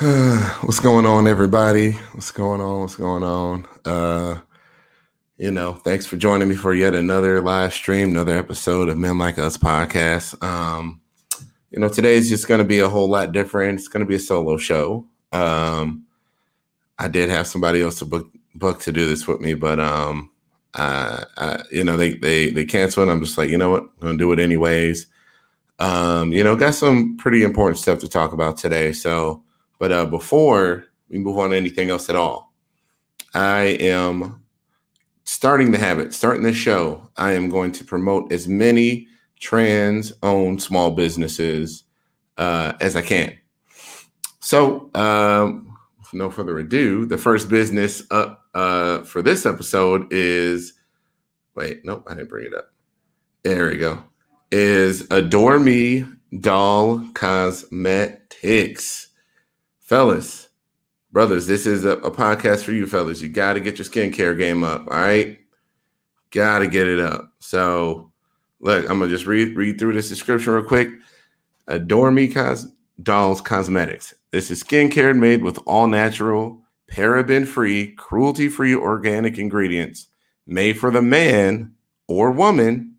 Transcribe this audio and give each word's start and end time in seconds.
What's 0.62 0.80
going 0.80 1.04
on, 1.04 1.28
everybody? 1.28 1.90
What's 2.12 2.30
going 2.30 2.62
on? 2.62 2.80
What's 2.80 2.96
going 2.96 3.22
on? 3.22 3.66
Uh, 3.84 4.40
you 5.36 5.50
know, 5.50 5.74
thanks 5.74 6.06
for 6.06 6.16
joining 6.16 6.48
me 6.48 6.54
for 6.54 6.72
yet 6.72 6.94
another 6.94 7.42
live 7.42 7.74
stream, 7.74 8.08
another 8.08 8.34
episode 8.38 8.88
of 8.88 8.96
Men 8.96 9.18
Like 9.18 9.38
Us 9.38 9.58
podcast. 9.58 10.42
Um, 10.42 11.02
you 11.70 11.80
know, 11.80 11.90
today 11.90 12.14
is 12.14 12.30
just 12.30 12.48
going 12.48 12.60
to 12.60 12.64
be 12.64 12.78
a 12.78 12.88
whole 12.88 13.10
lot 13.10 13.32
different. 13.32 13.78
It's 13.78 13.88
going 13.88 14.00
to 14.00 14.08
be 14.08 14.14
a 14.14 14.18
solo 14.18 14.56
show. 14.56 15.06
Um, 15.32 16.06
I 16.98 17.08
did 17.08 17.28
have 17.28 17.46
somebody 17.46 17.82
else 17.82 17.98
to 17.98 18.06
book 18.06 18.26
book 18.54 18.80
to 18.84 18.92
do 18.92 19.06
this 19.06 19.28
with 19.28 19.42
me, 19.42 19.52
but 19.52 19.78
um, 19.80 20.30
I, 20.72 21.24
I 21.36 21.62
you 21.70 21.84
know, 21.84 21.98
they 21.98 22.14
they 22.14 22.48
they 22.48 22.64
canceled. 22.64 23.10
I'm 23.10 23.22
just 23.22 23.36
like, 23.36 23.50
you 23.50 23.58
know 23.58 23.68
what, 23.68 23.82
I'm 23.82 24.00
gonna 24.00 24.16
do 24.16 24.32
it 24.32 24.38
anyways. 24.38 25.08
Um, 25.78 26.32
you 26.32 26.42
know, 26.42 26.56
got 26.56 26.74
some 26.74 27.18
pretty 27.18 27.42
important 27.42 27.76
stuff 27.76 27.98
to 27.98 28.08
talk 28.08 28.32
about 28.32 28.56
today. 28.56 28.94
So, 28.94 29.44
but 29.80 29.90
uh, 29.90 30.04
before 30.04 30.84
we 31.08 31.18
move 31.18 31.38
on 31.38 31.50
to 31.50 31.56
anything 31.56 31.90
else 31.90 32.08
at 32.08 32.14
all, 32.14 32.52
I 33.34 33.62
am 33.80 34.44
starting 35.24 35.72
the 35.72 35.78
habit, 35.78 36.14
starting 36.14 36.42
the 36.42 36.52
show. 36.52 37.08
I 37.16 37.32
am 37.32 37.48
going 37.48 37.72
to 37.72 37.84
promote 37.84 38.30
as 38.30 38.46
many 38.46 39.08
trans 39.40 40.12
owned 40.22 40.62
small 40.62 40.90
businesses 40.90 41.84
uh, 42.36 42.74
as 42.80 42.94
I 42.94 43.02
can. 43.02 43.36
So, 44.40 44.90
um, 44.94 45.76
no 46.12 46.30
further 46.30 46.58
ado, 46.58 47.06
the 47.06 47.18
first 47.18 47.48
business 47.48 48.02
up 48.10 48.44
uh, 48.54 49.02
for 49.02 49.22
this 49.22 49.46
episode 49.46 50.12
is 50.12 50.74
wait, 51.54 51.84
nope, 51.84 52.04
I 52.06 52.14
didn't 52.14 52.28
bring 52.28 52.46
it 52.46 52.54
up. 52.54 52.72
There 53.44 53.68
we 53.68 53.78
go. 53.78 54.04
Is 54.50 55.06
Adore 55.10 55.58
Me 55.58 56.04
Doll 56.40 57.06
Cosmetics. 57.14 59.09
Fellas, 59.90 60.50
brothers, 61.10 61.48
this 61.48 61.66
is 61.66 61.84
a, 61.84 61.96
a 61.96 62.12
podcast 62.12 62.62
for 62.62 62.70
you, 62.70 62.86
fellas. 62.86 63.20
You 63.20 63.28
got 63.28 63.54
to 63.54 63.60
get 63.60 63.76
your 63.76 63.84
skincare 63.84 64.38
game 64.38 64.62
up. 64.62 64.82
All 64.86 64.96
right. 64.96 65.36
Got 66.30 66.60
to 66.60 66.68
get 66.68 66.86
it 66.86 67.00
up. 67.00 67.32
So, 67.40 68.12
Look, 68.60 68.88
I'm 68.88 69.00
gonna 69.00 69.10
just 69.10 69.26
read 69.26 69.56
read 69.56 69.80
through 69.80 69.94
this 69.94 70.08
description 70.08 70.52
real 70.52 70.62
quick. 70.62 70.90
Adore 71.66 72.12
Me 72.12 72.28
Cos- 72.28 72.68
Dolls 73.02 73.40
Cosmetics. 73.40 74.14
This 74.30 74.52
is 74.52 74.62
skincare 74.62 75.18
made 75.18 75.42
with 75.42 75.58
all 75.66 75.88
natural, 75.88 76.62
paraben 76.88 77.44
free, 77.44 77.90
cruelty 77.96 78.48
free 78.48 78.76
organic 78.76 79.38
ingredients 79.38 80.06
made 80.46 80.78
for 80.78 80.92
the 80.92 81.02
man 81.02 81.74
or 82.06 82.30
woman 82.30 82.94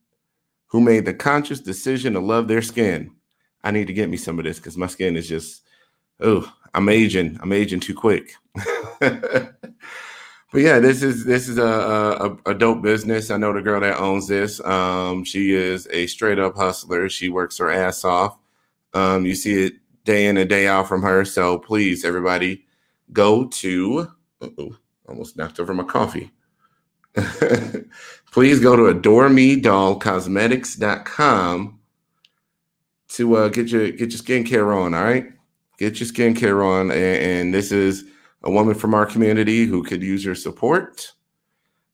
who 0.67 0.81
made 0.81 1.05
the 1.05 1.13
conscious 1.13 1.61
decision 1.61 2.11
to 2.13 2.19
love 2.19 2.49
their 2.49 2.61
skin. 2.61 3.11
I 3.63 3.71
need 3.71 3.87
to 3.87 3.93
get 3.93 4.09
me 4.09 4.17
some 4.17 4.39
of 4.39 4.43
this 4.43 4.57
because 4.57 4.75
my 4.75 4.87
skin 4.87 5.15
is 5.15 5.29
just, 5.29 5.61
oh, 6.21 6.51
I'm 6.73 6.89
aging. 6.89 7.37
I'm 7.41 7.51
aging 7.51 7.79
too 7.79 7.93
quick. 7.93 8.33
but 8.99 9.53
yeah, 10.53 10.79
this 10.79 11.03
is 11.03 11.25
this 11.25 11.47
is 11.47 11.57
a, 11.57 11.65
a, 11.65 12.51
a 12.51 12.53
dope 12.53 12.81
business. 12.81 13.31
I 13.31 13.37
know 13.37 13.53
the 13.53 13.61
girl 13.61 13.81
that 13.81 13.99
owns 13.99 14.27
this. 14.27 14.59
Um, 14.61 15.23
she 15.23 15.53
is 15.53 15.87
a 15.91 16.07
straight 16.07 16.39
up 16.39 16.55
hustler. 16.55 17.09
She 17.09 17.29
works 17.29 17.57
her 17.57 17.71
ass 17.71 18.03
off. 18.03 18.37
Um, 18.93 19.25
you 19.25 19.35
see 19.35 19.65
it 19.65 19.73
day 20.03 20.27
in 20.27 20.37
and 20.37 20.49
day 20.49 20.67
out 20.67 20.87
from 20.87 21.01
her. 21.03 21.25
So 21.25 21.59
please, 21.59 22.05
everybody, 22.05 22.65
go 23.11 23.47
to. 23.47 24.11
oh 24.41 24.75
almost 25.11 25.37
knocked 25.37 25.59
over 25.59 25.73
my 25.73 25.83
coffee. 25.83 26.31
please 28.31 28.59
go 28.59 28.75
to 28.75 28.99
adoremedollcosmetics.com 28.99 31.79
to 33.09 33.35
uh, 33.35 33.49
get 33.49 33.67
your 33.67 33.91
get 33.91 34.11
your 34.11 34.19
skincare 34.19 34.75
on. 34.75 34.93
All 34.93 35.03
right, 35.03 35.25
get 35.81 35.99
your 35.99 36.07
skincare 36.07 36.63
on, 36.63 36.91
and, 36.91 37.23
and 37.23 37.53
this 37.53 37.71
is 37.71 38.05
a 38.43 38.51
woman 38.51 38.75
from 38.75 38.93
our 38.93 39.05
community 39.05 39.65
who 39.65 39.83
could 39.83 40.03
use 40.03 40.23
your 40.23 40.35
support. 40.35 41.11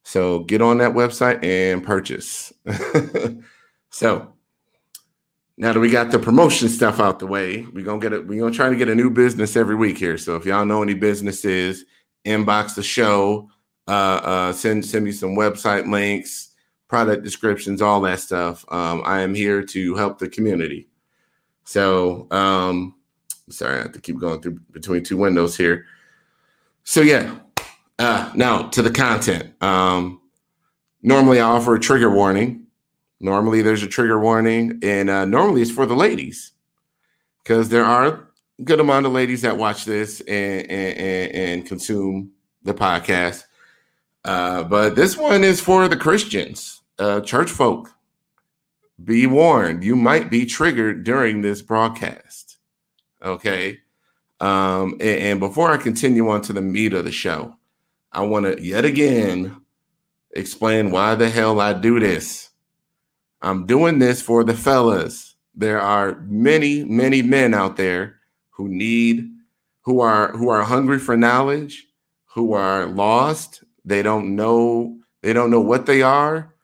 So 0.02 0.40
get 0.40 0.60
on 0.60 0.76
that 0.78 0.92
website 0.92 1.42
and 1.42 1.82
purchase. 1.82 2.52
so 3.90 4.34
now 5.56 5.72
that 5.72 5.80
we 5.80 5.90
got 5.90 6.10
the 6.10 6.18
promotion 6.18 6.68
stuff 6.68 7.00
out 7.00 7.18
the 7.18 7.26
way, 7.26 7.66
we're 7.72 7.84
gonna 7.84 7.98
get 7.98 8.12
it. 8.12 8.26
We're 8.26 8.40
gonna 8.40 8.54
try 8.54 8.68
to 8.68 8.76
get 8.76 8.90
a 8.90 8.94
new 8.94 9.08
business 9.08 9.56
every 9.56 9.74
week 9.74 9.96
here. 9.96 10.18
So 10.18 10.36
if 10.36 10.44
y'all 10.44 10.66
know 10.66 10.82
any 10.82 10.94
businesses, 10.94 11.84
inbox 12.26 12.74
the 12.74 12.82
show, 12.82 13.48
uh, 13.86 14.20
uh, 14.22 14.52
send 14.52 14.84
send 14.84 15.06
me 15.06 15.12
some 15.12 15.34
website 15.34 15.90
links, 15.90 16.50
product 16.88 17.24
descriptions, 17.24 17.80
all 17.80 18.02
that 18.02 18.20
stuff. 18.20 18.66
Um, 18.68 19.02
I 19.06 19.20
am 19.20 19.34
here 19.34 19.62
to 19.62 19.94
help 19.94 20.18
the 20.18 20.28
community. 20.28 20.88
So 21.64 22.28
um, 22.30 22.94
sorry, 23.50 23.78
I 23.78 23.82
have 23.82 23.92
to 23.92 24.00
keep 24.00 24.18
going 24.18 24.40
through 24.40 24.58
between 24.72 25.04
two 25.04 25.16
windows 25.16 25.56
here. 25.56 25.86
So 26.84 27.00
yeah. 27.00 27.38
Uh, 27.98 28.30
now 28.34 28.62
to 28.68 28.80
the 28.80 28.90
content. 28.90 29.60
Um, 29.62 30.20
normally 31.02 31.40
I 31.40 31.44
offer 31.44 31.74
a 31.74 31.80
trigger 31.80 32.10
warning. 32.10 32.66
Normally 33.20 33.62
there's 33.62 33.82
a 33.82 33.88
trigger 33.88 34.20
warning, 34.20 34.78
and 34.82 35.10
uh, 35.10 35.24
normally 35.24 35.62
it's 35.62 35.70
for 35.72 35.86
the 35.86 35.96
ladies 35.96 36.52
because 37.42 37.68
there 37.70 37.84
are 37.84 38.06
a 38.06 38.62
good 38.62 38.78
amount 38.78 39.06
of 39.06 39.12
ladies 39.12 39.42
that 39.42 39.56
watch 39.56 39.84
this 39.84 40.20
and 40.20 40.70
and, 40.70 41.32
and 41.32 41.66
consume 41.66 42.30
the 42.62 42.74
podcast. 42.74 43.44
Uh, 44.24 44.62
but 44.62 44.94
this 44.94 45.16
one 45.16 45.42
is 45.42 45.60
for 45.60 45.88
the 45.88 45.96
Christians, 45.96 46.82
uh, 46.98 47.20
church 47.20 47.50
folk. 47.50 47.90
Be 49.02 49.26
warned, 49.26 49.84
you 49.84 49.96
might 49.96 50.30
be 50.30 50.44
triggered 50.44 51.04
during 51.04 51.40
this 51.40 51.62
broadcast. 51.62 52.47
Okay. 53.22 53.78
Um, 54.40 54.92
and, 54.94 55.02
and 55.02 55.40
before 55.40 55.70
I 55.72 55.76
continue 55.76 56.28
on 56.28 56.42
to 56.42 56.52
the 56.52 56.62
meat 56.62 56.92
of 56.92 57.04
the 57.04 57.12
show, 57.12 57.56
I 58.12 58.22
want 58.22 58.46
to 58.46 58.62
yet 58.62 58.84
again 58.84 59.60
explain 60.32 60.90
why 60.90 61.14
the 61.14 61.28
hell 61.28 61.60
I 61.60 61.72
do 61.72 61.98
this. 61.98 62.50
I'm 63.42 63.66
doing 63.66 63.98
this 63.98 64.20
for 64.22 64.44
the 64.44 64.54
fellas. 64.54 65.36
There 65.54 65.80
are 65.80 66.20
many, 66.26 66.84
many 66.84 67.22
men 67.22 67.54
out 67.54 67.76
there 67.76 68.16
who 68.50 68.68
need, 68.68 69.28
who 69.82 70.00
are 70.00 70.32
who 70.32 70.48
are 70.48 70.62
hungry 70.62 70.98
for 70.98 71.16
knowledge, 71.16 71.86
who 72.26 72.52
are 72.52 72.86
lost. 72.86 73.64
They 73.84 74.02
don't 74.02 74.36
know, 74.36 74.98
they 75.22 75.32
don't 75.32 75.50
know 75.50 75.60
what 75.60 75.86
they 75.86 76.02
are. 76.02 76.54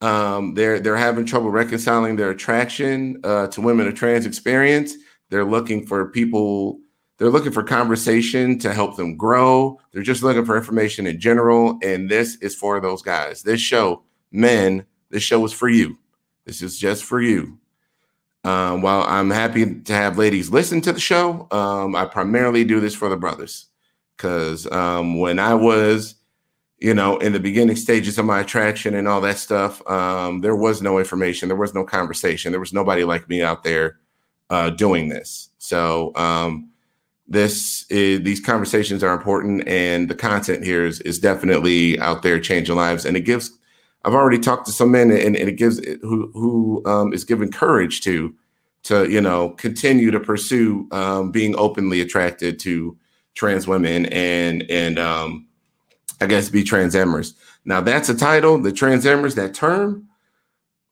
Um, 0.00 0.54
they're 0.54 0.80
they're 0.80 0.96
having 0.96 1.24
trouble 1.24 1.50
reconciling 1.50 2.16
their 2.16 2.30
attraction 2.30 3.20
uh, 3.24 3.46
to 3.48 3.60
women 3.60 3.86
of 3.86 3.94
trans 3.94 4.26
experience. 4.26 4.94
They're 5.30 5.44
looking 5.44 5.86
for 5.86 6.08
people 6.10 6.80
they're 7.18 7.30
looking 7.30 7.52
for 7.52 7.62
conversation 7.62 8.58
to 8.60 8.72
help 8.72 8.96
them 8.96 9.16
grow. 9.16 9.78
They're 9.92 10.02
just 10.02 10.22
looking 10.22 10.44
for 10.44 10.56
information 10.56 11.06
in 11.06 11.20
general. 11.20 11.78
And 11.82 12.10
this 12.10 12.36
is 12.36 12.56
for 12.56 12.80
those 12.80 13.02
guys. 13.02 13.42
This 13.42 13.60
show, 13.60 14.02
men, 14.32 14.84
this 15.10 15.22
show 15.22 15.44
is 15.44 15.52
for 15.52 15.68
you. 15.68 15.96
This 16.44 16.60
is 16.60 16.78
just 16.78 17.04
for 17.04 17.22
you. 17.22 17.58
Um, 18.42 18.82
while 18.82 19.02
I'm 19.02 19.30
happy 19.30 19.80
to 19.80 19.92
have 19.92 20.18
ladies 20.18 20.50
listen 20.50 20.80
to 20.82 20.92
the 20.92 21.00
show, 21.00 21.46
um, 21.50 21.96
I 21.96 22.04
primarily 22.04 22.64
do 22.64 22.80
this 22.80 22.94
for 22.94 23.08
the 23.08 23.16
brothers. 23.16 23.66
Because 24.16 24.70
um, 24.70 25.18
when 25.18 25.38
I 25.38 25.54
was, 25.54 26.16
you 26.78 26.94
know, 26.94 27.16
in 27.18 27.32
the 27.32 27.40
beginning 27.40 27.76
stages 27.76 28.18
of 28.18 28.26
my 28.26 28.40
attraction 28.40 28.94
and 28.94 29.08
all 29.08 29.20
that 29.22 29.38
stuff, 29.38 29.86
um, 29.88 30.40
there 30.40 30.56
was 30.56 30.82
no 30.82 30.98
information, 30.98 31.48
there 31.48 31.56
was 31.56 31.74
no 31.74 31.84
conversation, 31.84 32.52
there 32.52 32.60
was 32.60 32.72
nobody 32.72 33.04
like 33.04 33.28
me 33.28 33.40
out 33.40 33.64
there 33.64 33.98
uh, 34.50 34.70
doing 34.70 35.08
this. 35.08 35.50
So, 35.58 36.12
um, 36.16 36.70
this 37.26 37.86
is, 37.88 38.22
these 38.22 38.40
conversations 38.40 39.02
are 39.02 39.14
important 39.14 39.66
and 39.66 40.10
the 40.10 40.14
content 40.14 40.62
here 40.62 40.84
is, 40.84 41.00
is 41.00 41.18
definitely 41.18 41.98
out 42.00 42.22
there 42.22 42.38
changing 42.38 42.76
lives. 42.76 43.06
And 43.06 43.16
it 43.16 43.22
gives 43.22 43.50
i've 44.04 44.14
already 44.14 44.38
talked 44.38 44.66
to 44.66 44.72
some 44.72 44.90
men 44.90 45.10
and, 45.10 45.36
and 45.36 45.48
it 45.48 45.56
gives 45.56 45.78
who 46.02 46.30
who 46.32 46.82
um, 46.86 47.12
is 47.12 47.24
given 47.24 47.50
courage 47.50 48.00
to 48.02 48.34
to 48.82 49.10
you 49.10 49.20
know 49.20 49.50
continue 49.50 50.10
to 50.10 50.20
pursue 50.20 50.86
um, 50.92 51.30
being 51.30 51.56
openly 51.56 52.00
attracted 52.00 52.58
to 52.58 52.96
trans 53.34 53.66
women 53.66 54.06
and 54.06 54.68
and 54.70 54.98
um, 54.98 55.46
i 56.20 56.26
guess 56.26 56.48
be 56.48 56.62
transamorous 56.62 57.34
now 57.64 57.80
that's 57.80 58.08
a 58.08 58.16
title 58.16 58.58
the 58.58 58.70
transamorous 58.70 59.34
that 59.34 59.54
term 59.54 60.08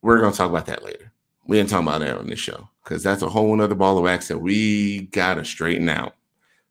we're 0.00 0.18
to 0.32 0.36
talk 0.36 0.50
about 0.50 0.66
that 0.66 0.84
later 0.84 1.11
we 1.46 1.58
ain't 1.58 1.68
talking 1.68 1.86
about 1.86 2.00
that 2.00 2.18
on 2.18 2.26
this 2.26 2.38
show 2.38 2.68
because 2.84 3.02
that's 3.02 3.22
a 3.22 3.28
whole 3.28 3.60
other 3.60 3.74
ball 3.74 3.98
of 3.98 4.04
wax 4.04 4.28
that 4.28 4.38
we 4.38 5.02
gotta 5.12 5.44
straighten 5.44 5.88
out 5.88 6.14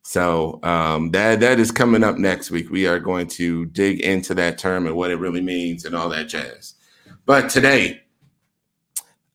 so 0.03 0.59
um, 0.63 1.11
that 1.11 1.39
that 1.41 1.59
is 1.59 1.71
coming 1.71 2.03
up 2.03 2.17
next 2.17 2.51
week. 2.51 2.69
We 2.69 2.87
are 2.87 2.99
going 2.99 3.27
to 3.27 3.65
dig 3.67 4.01
into 4.01 4.33
that 4.35 4.57
term 4.57 4.87
and 4.87 4.95
what 4.95 5.11
it 5.11 5.17
really 5.17 5.41
means 5.41 5.85
and 5.85 5.95
all 5.95 6.09
that 6.09 6.27
jazz. 6.27 6.73
But 7.25 7.49
today, 7.49 8.01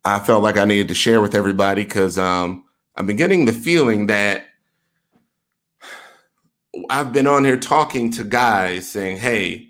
I 0.05 0.19
felt 0.19 0.43
like 0.43 0.57
I 0.57 0.65
needed 0.65 0.89
to 0.89 0.95
share 0.95 1.21
with 1.21 1.35
everybody 1.35 1.85
because 1.85 2.19
um, 2.19 2.65
I've 2.97 3.07
been 3.07 3.17
getting 3.17 3.45
the 3.45 3.53
feeling 3.53 4.07
that 4.09 4.47
I've 6.91 7.13
been 7.13 7.27
on 7.27 7.45
here 7.45 7.57
talking 7.57 8.11
to 8.13 8.25
guys 8.25 8.91
saying, 8.91 9.19
"Hey, 9.19 9.69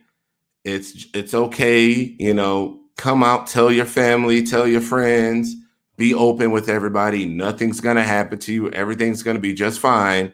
it's 0.65 1.07
it's 1.13 1.35
okay, 1.35 2.17
you 2.19 2.33
know, 2.35 2.81
come 2.97 3.23
out, 3.23 3.47
tell 3.47 3.71
your 3.71 3.87
family, 3.87 4.43
tell 4.43 4.67
your 4.67 4.81
friends, 4.81 5.55
be 5.97 6.15
open 6.15 6.51
with 6.51 6.69
everybody. 6.69 7.25
Nothing's 7.27 7.81
gonna 7.81 8.03
happen 8.03 8.39
to 8.41 8.53
you. 8.53 8.71
Everything's 8.71 9.23
gonna 9.23 9.39
be 9.39 9.55
just 9.55 9.81
fine." 9.81 10.33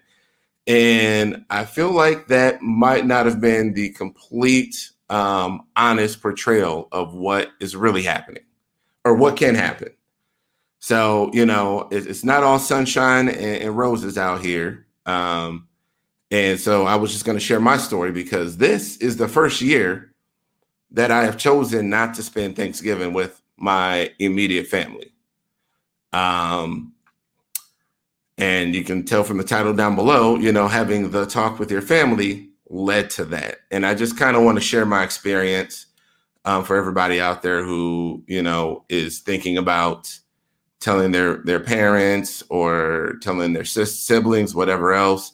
And 0.67 1.45
I 1.51 1.65
feel 1.65 1.91
like 1.91 2.29
that 2.29 2.63
might 2.63 3.05
not 3.07 3.27
have 3.27 3.41
been 3.41 3.75
the 3.75 3.91
complete 3.91 4.91
um, 5.11 5.67
honest 5.77 6.23
portrayal 6.23 6.89
of 6.93 7.15
what 7.15 7.51
is 7.61 7.77
really 7.77 8.03
happening 8.03 8.45
or 9.05 9.15
what 9.15 9.37
can 9.37 9.55
happen. 9.55 9.91
So, 10.79 11.31
you 11.33 11.47
know, 11.47 11.89
it's 11.93 12.25
not 12.25 12.43
all 12.43 12.59
sunshine 12.59 13.29
and, 13.29 13.63
and 13.63 13.77
roses 13.77 14.17
out 14.17 14.45
here. 14.45 14.87
Um, 15.07 15.69
and 16.31 16.59
so 16.59 16.87
I 16.87 16.97
was 16.97 17.13
just 17.13 17.25
going 17.25 17.37
to 17.37 17.45
share 17.45 17.61
my 17.61 17.77
story 17.77 18.11
because 18.11 18.57
this 18.57 18.97
is 18.97 19.17
the 19.17 19.29
first 19.29 19.61
year 19.61 20.12
that 20.93 21.11
I 21.11 21.25
have 21.25 21.37
chosen 21.37 21.91
not 21.91 22.15
to 22.15 22.23
spend 22.23 22.57
Thanksgiving 22.57 23.13
with 23.13 23.41
my 23.57 24.13
immediate 24.19 24.67
family. 24.67 25.13
Um, 26.13 26.93
and 28.39 28.75
you 28.75 28.85
can 28.85 29.05
tell 29.05 29.25
from 29.25 29.39
the 29.39 29.45
title 29.45 29.73
down 29.73 29.95
below, 29.95 30.37
you 30.37 30.53
know, 30.53 30.69
having 30.69 31.11
the 31.11 31.27
talk 31.27 31.59
with 31.59 31.71
your 31.71 31.83
family 31.83 32.51
led 32.69 33.11
to 33.11 33.25
that. 33.27 33.59
And 33.71 33.87
I 33.87 33.95
just 33.95 34.19
kind 34.19 34.37
of 34.37 34.43
want 34.43 34.59
to 34.59 34.65
share 34.65 34.87
my 34.87 35.03
experience 35.03 35.87
um, 36.45 36.65
for 36.65 36.77
everybody 36.77 37.21
out 37.21 37.43
there 37.43 37.63
who, 37.63 38.25
you 38.27 38.43
know, 38.43 38.85
is 38.89 39.21
thinking 39.21 39.59
about 39.59 40.13
telling 40.81 41.13
their 41.13 41.37
their 41.37 41.61
parents 41.61 42.43
or 42.49 43.15
telling 43.23 43.53
their 43.53 43.65
siblings, 43.65 44.55
whatever 44.55 44.93
else. 44.93 45.33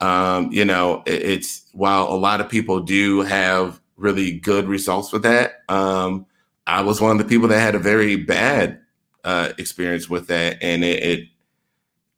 Um, 0.00 0.50
you 0.50 0.64
know, 0.64 1.02
it, 1.06 1.22
it's 1.22 1.68
while 1.72 2.08
a 2.08 2.16
lot 2.16 2.40
of 2.40 2.48
people 2.48 2.80
do 2.80 3.20
have 3.20 3.80
really 3.96 4.32
good 4.38 4.66
results 4.66 5.12
with 5.12 5.22
that. 5.22 5.62
Um, 5.68 6.26
I 6.66 6.82
was 6.82 7.00
one 7.00 7.12
of 7.12 7.18
the 7.18 7.28
people 7.28 7.48
that 7.48 7.60
had 7.60 7.74
a 7.74 7.80
very 7.80 8.16
bad 8.16 8.80
uh, 9.24 9.52
experience 9.58 10.08
with 10.08 10.28
that, 10.28 10.58
and 10.62 10.84
it, 10.84 11.02
it, 11.02 11.28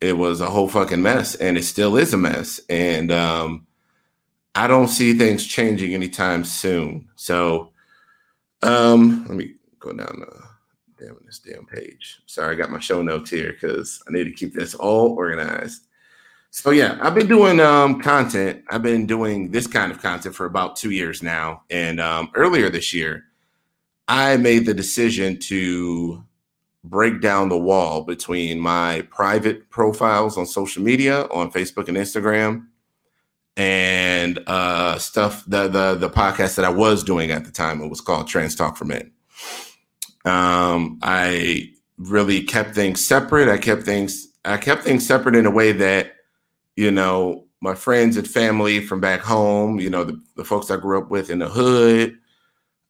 it 0.01 0.13
was 0.15 0.41
a 0.41 0.51
whole 0.51 0.69
fucking 0.69 1.03
mess, 1.03 1.35
and 1.35 1.57
it 1.57 1.65
still 1.65 1.97
is 1.97 2.13
a 2.13 2.19
mess. 2.19 2.61
And 2.69 3.11
um, 3.11 3.67
I 4.55 4.67
don't 4.67 4.89
see 4.89 5.15
things 5.15 5.47
changing 5.47 5.95
anytime 5.95 6.45
soon. 6.45 7.09
So 7.17 7.73
um, 8.63 9.25
let 9.29 9.37
me 9.37 9.55
go 9.79 9.93
down 9.93 10.21
the 10.21 11.05
damn 11.05 11.17
this 11.27 11.39
damn 11.41 11.67
page. 11.67 12.21
Sorry, 12.27 12.55
I 12.55 12.59
got 12.59 12.71
my 12.71 12.79
show 12.81 13.03
notes 13.03 13.31
here 13.31 13.53
because 13.53 14.03
I 14.09 14.13
need 14.13 14.25
to 14.25 14.33
keep 14.33 14.55
this 14.55 14.75
all 14.75 15.15
organized. 15.15 15.87
So 16.57 16.71
yeah, 16.71 16.97
I've 17.03 17.17
been 17.17 17.27
doing 17.27 17.59
um, 17.59 18.01
content. 18.01 18.63
I've 18.71 18.81
been 18.81 19.07
doing 19.07 19.51
this 19.51 19.67
kind 19.67 19.91
of 19.91 20.01
content 20.01 20.37
for 20.37 20.47
about 20.47 20.77
two 20.77 20.93
years 20.93 21.21
now. 21.21 21.65
And 21.69 22.01
um, 22.01 22.31
earlier 22.37 22.71
this 22.71 22.95
year, 22.95 23.25
I 24.07 24.37
made 24.37 24.65
the 24.65 24.73
decision 24.73 25.41
to 25.41 26.25
break 26.85 27.21
down 27.21 27.49
the 27.49 27.59
wall 27.59 28.05
between 28.05 28.61
my 28.61 29.03
private 29.11 29.69
profiles 29.69 30.39
on 30.39 30.47
social 30.47 30.81
media, 30.81 31.23
on 31.25 31.51
Facebook 31.51 31.89
and 31.89 31.97
Instagram, 31.97 32.69
and 33.57 34.39
uh, 34.47 34.97
stuff 35.01 35.45
the 35.49 35.67
the 35.67 35.97
the 35.97 36.09
podcast 36.09 36.55
that 36.55 36.65
I 36.65 36.71
was 36.71 37.03
doing 37.03 37.33
at 37.33 37.45
the 37.45 37.51
time. 37.51 37.83
It 37.83 37.91
was 37.91 38.01
called 38.01 38.29
Trans 38.29 38.55
Talk 38.55 38.77
for 38.77 38.85
Men. 38.85 39.11
Um, 40.25 41.01
I 41.03 41.73
really 41.99 42.45
kept 42.45 42.77
things 42.77 43.05
separate. 43.05 43.49
I 43.49 43.59
kept 43.59 43.83
things 43.83 44.29
I 44.45 44.57
kept 44.57 44.85
things 44.85 45.05
separate 45.05 45.35
in 45.35 45.47
a 45.47 45.51
way 45.51 45.73
that 45.73 46.14
you 46.77 46.91
know 46.91 47.47
my 47.61 47.75
friends 47.75 48.17
and 48.17 48.29
family 48.29 48.81
from 48.81 49.01
back 49.01 49.21
home, 49.21 49.81
you 49.81 49.91
know 49.91 50.05
the, 50.05 50.21
the 50.37 50.45
folks 50.45 50.71
I 50.71 50.77
grew 50.77 50.99
up 50.99 51.11
with 51.11 51.31
in 51.31 51.39
the 51.39 51.49
hood, 51.49 52.19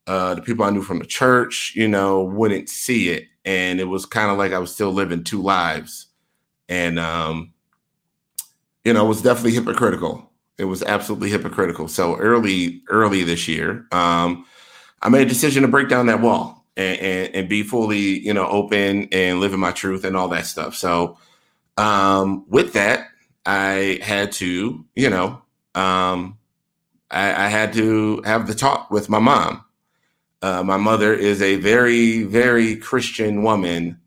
uh, 0.06 0.34
the 0.34 0.42
people 0.42 0.64
I 0.64 0.70
knew 0.70 0.82
from 0.82 0.98
the 0.98 1.06
church, 1.06 1.72
you 1.74 1.88
know, 1.88 2.22
wouldn't 2.22 2.68
see 2.68 3.10
it, 3.10 3.24
and 3.44 3.80
it 3.80 3.84
was 3.84 4.06
kind 4.06 4.30
of 4.30 4.38
like 4.38 4.52
I 4.52 4.58
was 4.58 4.72
still 4.72 4.92
living 4.92 5.24
two 5.24 5.42
lives, 5.42 6.06
and 6.68 6.98
um, 6.98 7.52
you 8.84 8.92
know, 8.92 9.04
it 9.04 9.08
was 9.08 9.22
definitely 9.22 9.52
hypocritical 9.52 10.30
it 10.58 10.64
was 10.64 10.82
absolutely 10.82 11.30
hypocritical. 11.30 11.88
So 11.88 12.16
early, 12.16 12.82
early 12.88 13.24
this 13.24 13.48
year, 13.48 13.86
um, 13.92 14.46
I 15.02 15.08
made 15.08 15.22
a 15.22 15.28
decision 15.28 15.62
to 15.62 15.68
break 15.68 15.88
down 15.88 16.06
that 16.06 16.20
wall 16.20 16.64
and, 16.76 16.98
and, 16.98 17.34
and, 17.34 17.48
be 17.48 17.62
fully, 17.62 18.20
you 18.20 18.32
know, 18.32 18.46
open 18.46 19.08
and 19.12 19.40
living 19.40 19.60
my 19.60 19.72
truth 19.72 20.04
and 20.04 20.16
all 20.16 20.28
that 20.28 20.46
stuff. 20.46 20.74
So 20.74 21.18
um, 21.76 22.44
with 22.48 22.72
that, 22.74 23.08
I 23.46 24.00
had 24.02 24.32
to, 24.32 24.84
you 24.94 25.10
know, 25.10 25.42
um, 25.74 26.38
I, 27.10 27.46
I, 27.46 27.48
had 27.48 27.72
to 27.74 28.22
have 28.24 28.46
the 28.46 28.54
talk 28.54 28.90
with 28.90 29.08
my 29.08 29.18
mom. 29.18 29.64
Uh, 30.40 30.62
my 30.62 30.76
mother 30.76 31.12
is 31.12 31.42
a 31.42 31.56
very, 31.56 32.22
very 32.22 32.76
Christian 32.76 33.42
woman, 33.42 34.00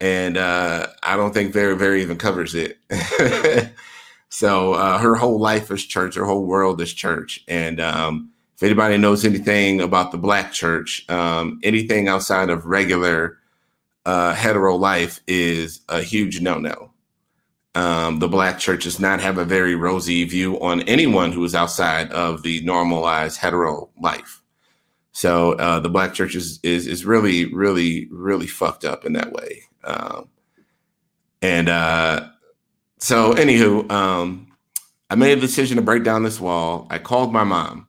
and 0.00 0.36
uh, 0.36 0.86
I 1.02 1.16
don't 1.16 1.32
think 1.32 1.52
very, 1.52 1.76
very 1.76 2.02
even 2.02 2.18
covers 2.18 2.54
it. 2.54 2.78
So 4.34 4.72
uh, 4.72 4.98
her 4.98 5.14
whole 5.14 5.38
life 5.38 5.70
is 5.70 5.86
church. 5.86 6.16
Her 6.16 6.24
whole 6.24 6.44
world 6.44 6.80
is 6.80 6.92
church. 6.92 7.44
And 7.46 7.78
um, 7.78 8.32
if 8.56 8.64
anybody 8.64 8.98
knows 8.98 9.24
anything 9.24 9.80
about 9.80 10.10
the 10.10 10.18
black 10.18 10.52
church, 10.52 11.08
um, 11.08 11.60
anything 11.62 12.08
outside 12.08 12.50
of 12.50 12.66
regular 12.66 13.38
uh, 14.04 14.34
hetero 14.34 14.74
life 14.74 15.20
is 15.28 15.82
a 15.88 16.02
huge 16.02 16.40
no-no. 16.40 16.90
Um, 17.74 18.20
the 18.20 18.28
black 18.28 18.58
church 18.58 18.84
does 18.84 19.00
not 19.00 19.20
have 19.20 19.38
a 19.38 19.44
very 19.44 19.74
rosy 19.74 20.24
view 20.24 20.60
on 20.60 20.82
anyone 20.82 21.32
who 21.32 21.42
is 21.44 21.54
outside 21.54 22.12
of 22.12 22.42
the 22.42 22.60
normalized 22.62 23.38
hetero 23.38 23.90
life. 24.00 24.42
So 25.12 25.52
uh, 25.54 25.80
the 25.80 25.88
black 25.88 26.14
church 26.14 26.34
is, 26.34 26.60
is, 26.62 26.86
is 26.86 27.04
really, 27.04 27.52
really, 27.52 28.08
really 28.10 28.46
fucked 28.46 28.84
up 28.84 29.04
in 29.04 29.12
that 29.14 29.32
way. 29.32 29.62
Um, 29.82 30.28
and 31.42 31.68
uh, 31.68 32.28
so, 32.98 33.34
anywho, 33.34 33.90
um, 33.90 34.52
I 35.10 35.14
made 35.16 35.36
a 35.36 35.40
decision 35.40 35.76
to 35.76 35.82
break 35.82 36.04
down 36.04 36.22
this 36.22 36.40
wall. 36.40 36.86
I 36.90 36.98
called 36.98 37.32
my 37.32 37.44
mom 37.44 37.88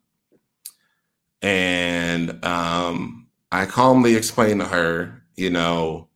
and 1.41 2.43
um, 2.43 3.27
I 3.51 3.65
calmly 3.65 4.15
explained 4.15 4.61
to 4.61 4.67
her, 4.67 5.23
you 5.35 5.49
know, 5.49 6.09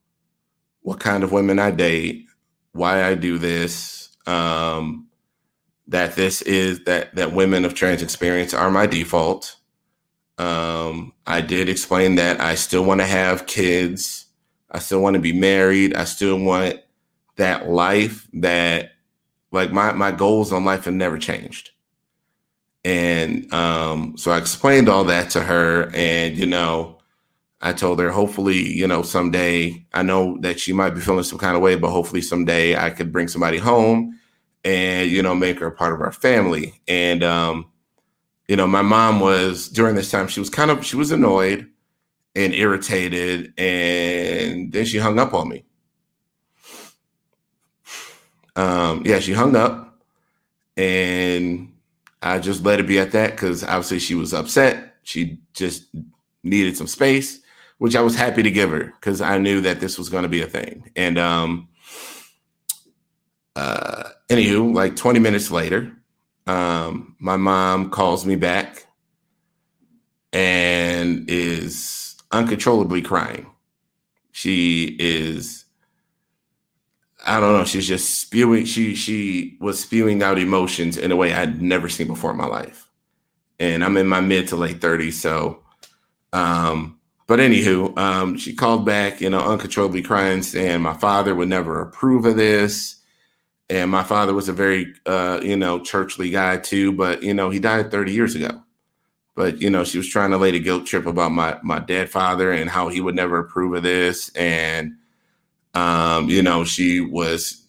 what 0.81 0.99
kind 0.99 1.23
of 1.23 1.31
women 1.31 1.59
I 1.59 1.71
date, 1.71 2.25
why 2.73 3.03
I 3.03 3.15
do 3.15 3.37
this, 3.37 4.15
um, 4.27 5.07
that 5.87 6.15
this 6.15 6.41
is 6.43 6.83
that 6.85 7.15
that 7.15 7.33
women 7.33 7.65
of 7.65 7.73
trans 7.73 8.01
experience 8.01 8.53
are 8.53 8.71
my 8.71 8.85
default. 8.85 9.55
Um, 10.37 11.13
I 11.27 11.41
did 11.41 11.67
explain 11.67 12.15
that 12.15 12.39
I 12.39 12.55
still 12.55 12.85
want 12.85 13.01
to 13.01 13.07
have 13.07 13.47
kids. 13.47 14.25
I 14.71 14.79
still 14.79 15.01
want 15.01 15.15
to 15.15 15.19
be 15.19 15.33
married. 15.33 15.95
I 15.95 16.05
still 16.05 16.39
want 16.39 16.79
that 17.37 17.69
life 17.69 18.27
that 18.33 18.91
like 19.51 19.71
my 19.71 19.91
my 19.93 20.11
goals 20.11 20.53
on 20.53 20.65
life 20.65 20.85
have 20.85 20.93
never 20.93 21.17
changed. 21.17 21.71
And 22.85 23.51
um, 23.53 24.17
so 24.17 24.31
I 24.31 24.37
explained 24.37 24.87
all 24.87 25.03
that 25.05 25.31
to 25.31 25.41
her, 25.41 25.91
and 25.93 26.37
you 26.37 26.45
know, 26.45 26.98
I 27.61 27.73
told 27.73 27.99
her 27.99 28.09
hopefully, 28.09 28.57
you 28.57 28.87
know, 28.87 29.01
someday 29.01 29.85
I 29.93 30.03
know 30.03 30.37
that 30.41 30.59
she 30.59 30.73
might 30.73 30.91
be 30.91 31.01
feeling 31.01 31.23
some 31.23 31.39
kind 31.39 31.55
of 31.55 31.61
way, 31.61 31.75
but 31.75 31.91
hopefully 31.91 32.21
someday 32.21 32.77
I 32.77 32.89
could 32.89 33.11
bring 33.11 33.27
somebody 33.27 33.57
home 33.57 34.19
and 34.65 35.09
you 35.09 35.21
know 35.21 35.35
make 35.35 35.59
her 35.59 35.67
a 35.67 35.71
part 35.71 35.93
of 35.93 36.01
our 36.01 36.11
family. 36.11 36.79
And 36.87 37.23
um, 37.23 37.69
you 38.47 38.55
know, 38.55 38.67
my 38.67 38.81
mom 38.81 39.19
was 39.19 39.69
during 39.69 39.95
this 39.95 40.11
time 40.11 40.27
she 40.27 40.39
was 40.39 40.49
kind 40.49 40.71
of 40.71 40.85
she 40.85 40.95
was 40.95 41.11
annoyed 41.11 41.69
and 42.35 42.53
irritated, 42.53 43.53
and 43.57 44.71
then 44.71 44.85
she 44.85 44.97
hung 44.97 45.19
up 45.19 45.33
on 45.33 45.49
me. 45.49 45.65
Um, 48.55 49.03
yeah, 49.05 49.19
she 49.19 49.33
hung 49.33 49.55
up 49.55 49.89
and 50.79 51.73
I 52.21 52.39
just 52.39 52.63
let 52.63 52.79
it 52.79 52.87
be 52.87 52.99
at 52.99 53.11
that 53.11 53.31
because 53.31 53.63
obviously 53.63 53.99
she 53.99 54.15
was 54.15 54.33
upset. 54.33 54.95
She 55.03 55.39
just 55.53 55.87
needed 56.43 56.77
some 56.77 56.87
space, 56.87 57.41
which 57.79 57.95
I 57.95 58.01
was 58.01 58.15
happy 58.15 58.43
to 58.43 58.51
give 58.51 58.69
her 58.69 58.93
because 58.99 59.21
I 59.21 59.37
knew 59.39 59.61
that 59.61 59.79
this 59.79 59.97
was 59.97 60.09
going 60.09 60.23
to 60.23 60.29
be 60.29 60.41
a 60.41 60.47
thing. 60.47 60.91
And 60.95 61.17
um, 61.17 61.69
uh, 63.55 64.09
anywho, 64.29 64.73
like 64.73 64.95
20 64.95 65.19
minutes 65.19 65.49
later, 65.49 65.91
um, 66.45 67.15
my 67.19 67.37
mom 67.37 67.89
calls 67.89 68.25
me 68.25 68.35
back 68.35 68.85
and 70.31 71.27
is 71.29 72.17
uncontrollably 72.31 73.01
crying. 73.01 73.47
She 74.31 74.95
is 74.99 75.65
I 77.25 77.39
don't 77.39 77.53
know. 77.53 77.65
She's 77.65 77.87
just 77.87 78.21
spewing. 78.21 78.65
She 78.65 78.95
she 78.95 79.57
was 79.59 79.79
spewing 79.79 80.23
out 80.23 80.39
emotions 80.39 80.97
in 80.97 81.11
a 81.11 81.15
way 81.17 81.33
I'd 81.33 81.61
never 81.61 81.89
seen 81.89 82.07
before 82.07 82.31
in 82.31 82.37
my 82.37 82.45
life. 82.45 82.89
And 83.59 83.83
I'm 83.83 83.97
in 83.97 84.07
my 84.07 84.21
mid 84.21 84.47
to 84.49 84.55
late 84.55 84.79
30s, 84.79 85.13
so. 85.13 85.61
Um, 86.31 86.98
but 87.29 87.37
anywho, 87.37 87.95
um, 87.95 88.39
she 88.39 88.55
called 88.55 88.87
back, 88.87 89.21
you 89.21 89.29
know, 89.29 89.39
uncontrollably 89.39 90.01
crying, 90.01 90.41
saying 90.41 90.81
my 90.81 90.95
father 90.95 91.35
would 91.35 91.47
never 91.47 91.79
approve 91.79 92.25
of 92.25 92.37
this. 92.37 92.95
And 93.69 93.91
my 93.91 94.01
father 94.01 94.33
was 94.33 94.49
a 94.49 94.53
very, 94.53 94.95
uh, 95.05 95.39
you 95.43 95.55
know, 95.55 95.79
churchly 95.79 96.31
guy 96.31 96.57
too, 96.57 96.91
but 96.91 97.21
you 97.21 97.35
know, 97.35 97.51
he 97.51 97.59
died 97.59 97.91
30 97.91 98.11
years 98.13 98.33
ago. 98.33 98.63
But 99.35 99.61
you 99.61 99.69
know, 99.69 99.83
she 99.83 99.99
was 99.99 100.09
trying 100.09 100.31
to 100.31 100.37
lay 100.37 100.49
the 100.49 100.59
guilt 100.59 100.87
trip 100.87 101.05
about 101.05 101.31
my 101.31 101.59
my 101.61 101.77
dead 101.77 102.09
father 102.09 102.51
and 102.51 102.67
how 102.67 102.87
he 102.87 102.99
would 102.99 103.15
never 103.15 103.37
approve 103.37 103.75
of 103.75 103.83
this, 103.83 104.29
and 104.35 104.95
um, 105.75 106.29
you 106.29 106.41
know, 106.41 106.63
she 106.63 106.99
was, 106.99 107.63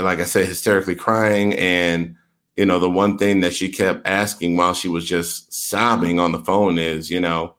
like 0.00 0.20
I 0.20 0.24
said, 0.24 0.46
hysterically 0.46 0.94
crying. 0.94 1.52
And 1.54 2.14
you 2.56 2.64
know, 2.64 2.78
the 2.78 2.88
one 2.88 3.18
thing 3.18 3.40
that 3.40 3.54
she 3.54 3.70
kept 3.70 4.06
asking 4.06 4.56
while 4.56 4.72
she 4.72 4.88
was 4.88 5.04
just 5.04 5.52
sobbing 5.52 6.20
on 6.20 6.30
the 6.30 6.38
phone 6.38 6.78
is, 6.78 7.10
you 7.10 7.20
know, 7.20 7.56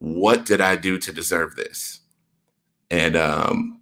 what 0.00 0.44
did 0.44 0.60
I 0.60 0.76
do 0.76 0.98
to 0.98 1.12
deserve 1.12 1.54
this? 1.54 2.00
And 2.90 3.16
um, 3.16 3.80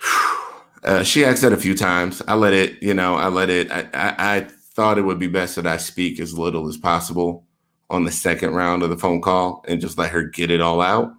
uh, 0.84 1.02
she 1.02 1.24
asked 1.24 1.42
that 1.42 1.52
a 1.52 1.56
few 1.56 1.74
times. 1.74 2.20
I 2.28 2.34
let 2.34 2.52
it, 2.52 2.82
you 2.82 2.92
know, 2.92 3.14
I 3.14 3.28
let 3.28 3.48
it. 3.48 3.70
I, 3.72 3.88
I, 3.94 4.36
I 4.36 4.40
thought 4.74 4.98
it 4.98 5.02
would 5.02 5.18
be 5.18 5.28
best 5.28 5.56
that 5.56 5.66
I 5.66 5.76
speak 5.78 6.20
as 6.20 6.38
little 6.38 6.68
as 6.68 6.76
possible 6.76 7.46
on 7.88 8.04
the 8.04 8.10
second 8.10 8.54
round 8.54 8.82
of 8.82 8.90
the 8.90 8.96
phone 8.96 9.20
call 9.20 9.64
and 9.68 9.80
just 9.80 9.98
let 9.98 10.10
her 10.10 10.24
get 10.24 10.50
it 10.50 10.60
all 10.60 10.80
out. 10.80 11.12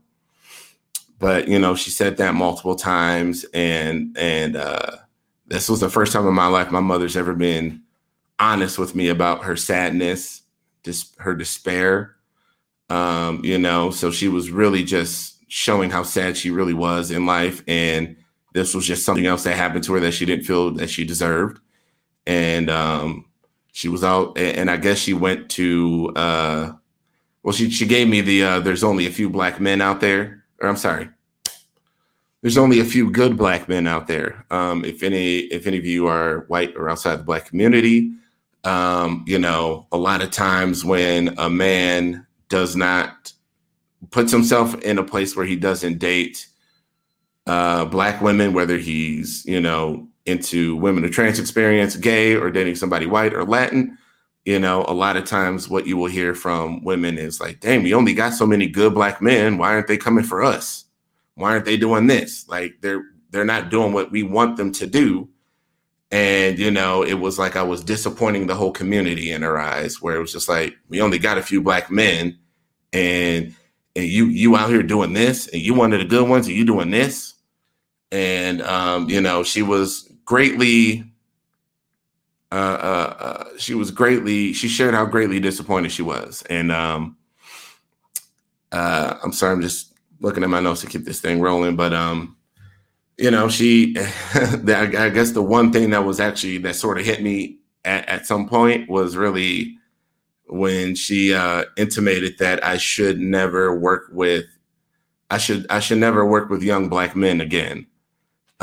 But 1.20 1.48
you 1.48 1.58
know, 1.58 1.76
she 1.76 1.90
said 1.90 2.18
that 2.18 2.34
multiple 2.36 2.76
times, 2.76 3.46
and 3.54 4.18
and 4.20 4.58
uh, 4.58 4.98
this 5.48 5.70
was 5.70 5.80
the 5.80 5.90
first 5.90 6.12
time 6.12 6.28
in 6.28 6.34
my 6.34 6.48
life 6.48 6.70
my 6.70 6.82
mother's 6.82 7.16
ever 7.16 7.34
been 7.34 7.82
honest 8.40 8.78
with 8.78 8.94
me 8.94 9.08
about 9.08 9.46
her 9.46 9.56
sadness, 9.56 10.42
dis- 10.82 11.14
her 11.20 11.34
despair. 11.34 12.16
Um, 12.90 13.44
you 13.44 13.58
know, 13.58 13.92
so 13.92 14.12
she 14.12 14.28
was 14.28 14.52
really 14.52 14.84
just 14.84 15.44
showing 15.48 15.90
how 15.90 16.04
sad 16.04 16.36
she 16.38 16.50
really 16.52 16.74
was 16.74 17.12
in 17.12 17.26
life, 17.26 17.64
and 17.68 18.16
this 18.54 18.74
was 18.74 18.86
just 18.86 19.06
something 19.06 19.26
else 19.26 19.44
that 19.44 19.56
happened 19.56 19.84
to 19.86 19.94
her 19.94 20.00
that 20.00 20.14
she 20.14 20.26
didn't 20.26 20.46
feel 20.46 20.72
that 20.72 20.90
she 20.90 21.06
deserved. 21.06 21.60
And 22.26 22.70
um, 22.70 23.26
she 23.72 23.90
was 23.90 24.04
out, 24.04 24.38
and 24.38 24.70
I 24.70 24.78
guess 24.78 25.00
she 25.00 25.14
went 25.14 25.50
to. 25.52 26.12
Uh, 26.16 26.74
well, 27.42 27.54
she 27.54 27.70
she 27.70 27.86
gave 27.86 28.08
me 28.08 28.22
the. 28.22 28.44
Uh, 28.44 28.60
There's 28.60 28.84
only 28.84 29.08
a 29.08 29.12
few 29.12 29.30
black 29.30 29.60
men 29.60 29.82
out 29.82 30.00
there, 30.00 30.44
or 30.62 30.70
I'm 30.70 30.78
sorry. 30.78 31.10
There's 32.42 32.58
only 32.58 32.82
a 32.82 32.86
few 32.86 33.10
good 33.10 33.38
black 33.38 33.70
men 33.70 33.88
out 33.88 34.08
there. 34.08 34.46
Um, 34.52 34.84
if 34.84 35.02
any, 35.02 35.40
if 35.40 35.66
any 35.66 35.78
of 35.78 35.86
you 35.86 36.08
are 36.08 36.42
white 36.50 36.76
or 36.76 36.90
outside 36.90 37.16
the 37.20 37.24
black 37.24 37.46
community, 37.46 38.12
um, 38.66 39.24
you 39.26 39.40
know, 39.40 39.88
a 39.94 39.98
lot 39.98 40.22
of 40.22 40.30
times 40.30 40.84
when 40.84 41.36
a 41.38 41.50
man 41.50 42.28
does 42.54 42.76
not 42.76 43.34
puts 44.12 44.32
himself 44.32 44.80
in 44.82 45.00
a 45.00 45.04
place 45.04 45.36
where 45.36 45.46
he 45.46 45.56
doesn't 45.56 45.98
date 45.98 46.46
uh, 47.48 47.84
black 47.84 48.22
women, 48.22 48.54
whether 48.54 48.78
he's 48.78 49.44
you 49.48 49.60
know 49.60 50.08
into 50.28 50.76
women 50.76 51.04
of 51.04 51.10
trans 51.10 51.40
experience, 51.40 51.96
gay, 51.96 52.36
or 52.36 52.52
dating 52.52 52.76
somebody 52.76 53.08
white 53.08 53.34
or 53.34 53.44
Latin, 53.44 53.98
you 54.46 54.60
know, 54.60 54.86
a 54.88 54.94
lot 54.94 55.18
of 55.18 55.26
times 55.26 55.68
what 55.68 55.88
you 55.88 55.98
will 55.98 56.10
hear 56.10 56.36
from 56.36 56.84
women 56.84 57.18
is 57.18 57.42
like, 57.42 57.60
"Damn, 57.60 57.82
we 57.82 57.96
only 57.96 58.14
got 58.14 58.34
so 58.36 58.46
many 58.46 58.68
good 58.68 58.94
black 58.94 59.20
men. 59.20 59.58
Why 59.58 59.74
aren't 59.74 59.88
they 59.88 59.98
coming 59.98 60.24
for 60.24 60.44
us? 60.44 60.86
Why 61.34 61.54
aren't 61.54 61.66
they 61.66 61.78
doing 61.78 62.06
this? 62.06 62.48
Like 62.48 62.76
they're 62.82 63.04
they're 63.32 63.46
not 63.46 63.72
doing 63.72 63.94
what 63.94 64.12
we 64.12 64.22
want 64.22 64.58
them 64.58 64.72
to 64.74 64.86
do." 64.86 65.28
And 66.12 66.60
you 66.60 66.70
know, 66.70 67.02
it 67.02 67.16
was 67.16 67.40
like 67.40 67.56
I 67.56 67.64
was 67.64 67.84
disappointing 67.84 68.46
the 68.46 68.54
whole 68.54 68.72
community 68.72 69.32
in 69.32 69.42
her 69.42 69.60
eyes, 69.60 70.04
where 70.04 70.16
it 70.16 70.20
was 70.20 70.32
just 70.32 70.48
like, 70.48 70.76
"We 70.88 71.02
only 71.02 71.18
got 71.18 71.40
a 71.40 71.42
few 71.42 71.60
black 71.60 71.90
men, 71.90 72.38
and 72.94 73.56
and 73.96 74.06
you 74.06 74.28
you 74.28 74.56
out 74.56 74.70
here 74.70 74.84
doing 74.84 75.14
this, 75.14 75.48
and 75.48 75.62
you 75.62 75.74
one 75.74 75.92
of 75.94 76.00
the 76.00 76.06
good 76.06 76.28
ones, 76.28 76.48
and 76.48 76.56
you 76.56 76.66
doing 76.66 76.92
this." 76.92 77.34
And 78.12 78.62
um, 78.62 79.10
you 79.10 79.20
know, 79.20 79.44
she 79.44 79.62
was 79.62 80.10
greatly 80.26 81.04
uh, 82.54 82.56
uh, 82.56 83.16
uh, 83.20 83.44
she 83.58 83.74
was 83.74 83.90
greatly 83.90 84.54
she 84.54 84.68
shared 84.68 84.94
how 84.94 85.06
greatly 85.06 85.40
disappointed 85.40 85.92
she 85.92 86.04
was 86.04 86.44
and 86.52 86.72
um 86.72 87.18
uh 88.72 89.18
i'm 89.24 89.34
sorry 89.34 89.54
i'm 89.54 89.62
just 89.62 89.94
looking 90.20 90.44
at 90.44 90.50
my 90.52 90.60
notes 90.60 90.82
to 90.82 90.88
keep 90.88 91.04
this 91.04 91.20
thing 91.20 91.42
rolling 91.42 91.76
but 91.76 91.94
um 91.94 92.38
you 93.18 93.32
know 93.32 93.50
she 93.50 93.96
i 93.98 95.10
guess 95.10 95.32
the 95.32 95.42
one 95.42 95.74
thing 95.74 95.90
that 95.90 96.06
was 96.06 96.20
actually 96.20 96.60
that 96.60 96.76
sort 96.76 97.00
of 97.00 97.06
hit 97.06 97.24
me 97.24 97.58
at, 97.86 98.08
at 98.08 98.28
some 98.28 98.48
point 98.48 98.88
was 98.88 99.18
really 99.18 99.76
when 100.54 100.96
she 100.96 101.34
uh 101.34 101.64
intimated 101.78 102.38
that 102.38 102.64
i 102.64 102.78
should 102.78 103.20
never 103.20 103.78
work 103.78 104.04
with 104.12 104.46
i 105.32 105.38
should 105.38 105.66
i 105.70 105.80
should 105.80 105.98
never 105.98 106.26
work 106.26 106.50
with 106.50 106.64
young 106.64 106.90
black 106.90 107.16
men 107.16 107.42
again 107.42 107.86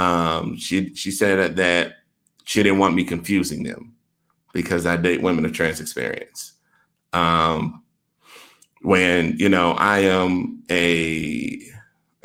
um, 0.01 0.57
she 0.57 0.95
she 0.95 1.11
said 1.11 1.57
that 1.57 1.97
she 2.45 2.63
didn't 2.63 2.79
want 2.79 2.95
me 2.95 3.05
confusing 3.05 3.63
them 3.63 3.95
because 4.53 4.87
I 4.87 4.97
date 4.97 5.23
women 5.23 5.45
of 5.45 5.53
trans 5.53 5.81
experience. 5.81 6.55
Um, 7.13 7.83
when 8.83 9.37
you 9.37 9.49
know 9.49 9.73
I 9.73 10.01
am 10.01 10.63
a 10.71 11.61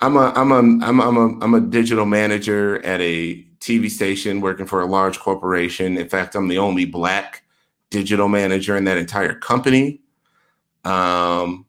I'm 0.00 0.16
a 0.16 0.32
I'm 0.34 0.52
a 0.52 0.58
I'm 0.58 1.00
a, 1.00 1.08
I'm 1.08 1.16
a 1.16 1.44
I'm 1.44 1.54
a 1.54 1.60
digital 1.60 2.06
manager 2.06 2.82
at 2.84 3.00
a 3.00 3.44
TV 3.60 3.90
station 3.90 4.40
working 4.40 4.66
for 4.66 4.80
a 4.80 4.86
large 4.86 5.18
corporation. 5.18 5.98
In 5.98 6.08
fact, 6.08 6.34
I'm 6.34 6.48
the 6.48 6.58
only 6.58 6.86
black 6.86 7.42
digital 7.90 8.28
manager 8.28 8.76
in 8.76 8.84
that 8.84 8.98
entire 8.98 9.34
company. 9.34 10.00
Um, 10.84 11.66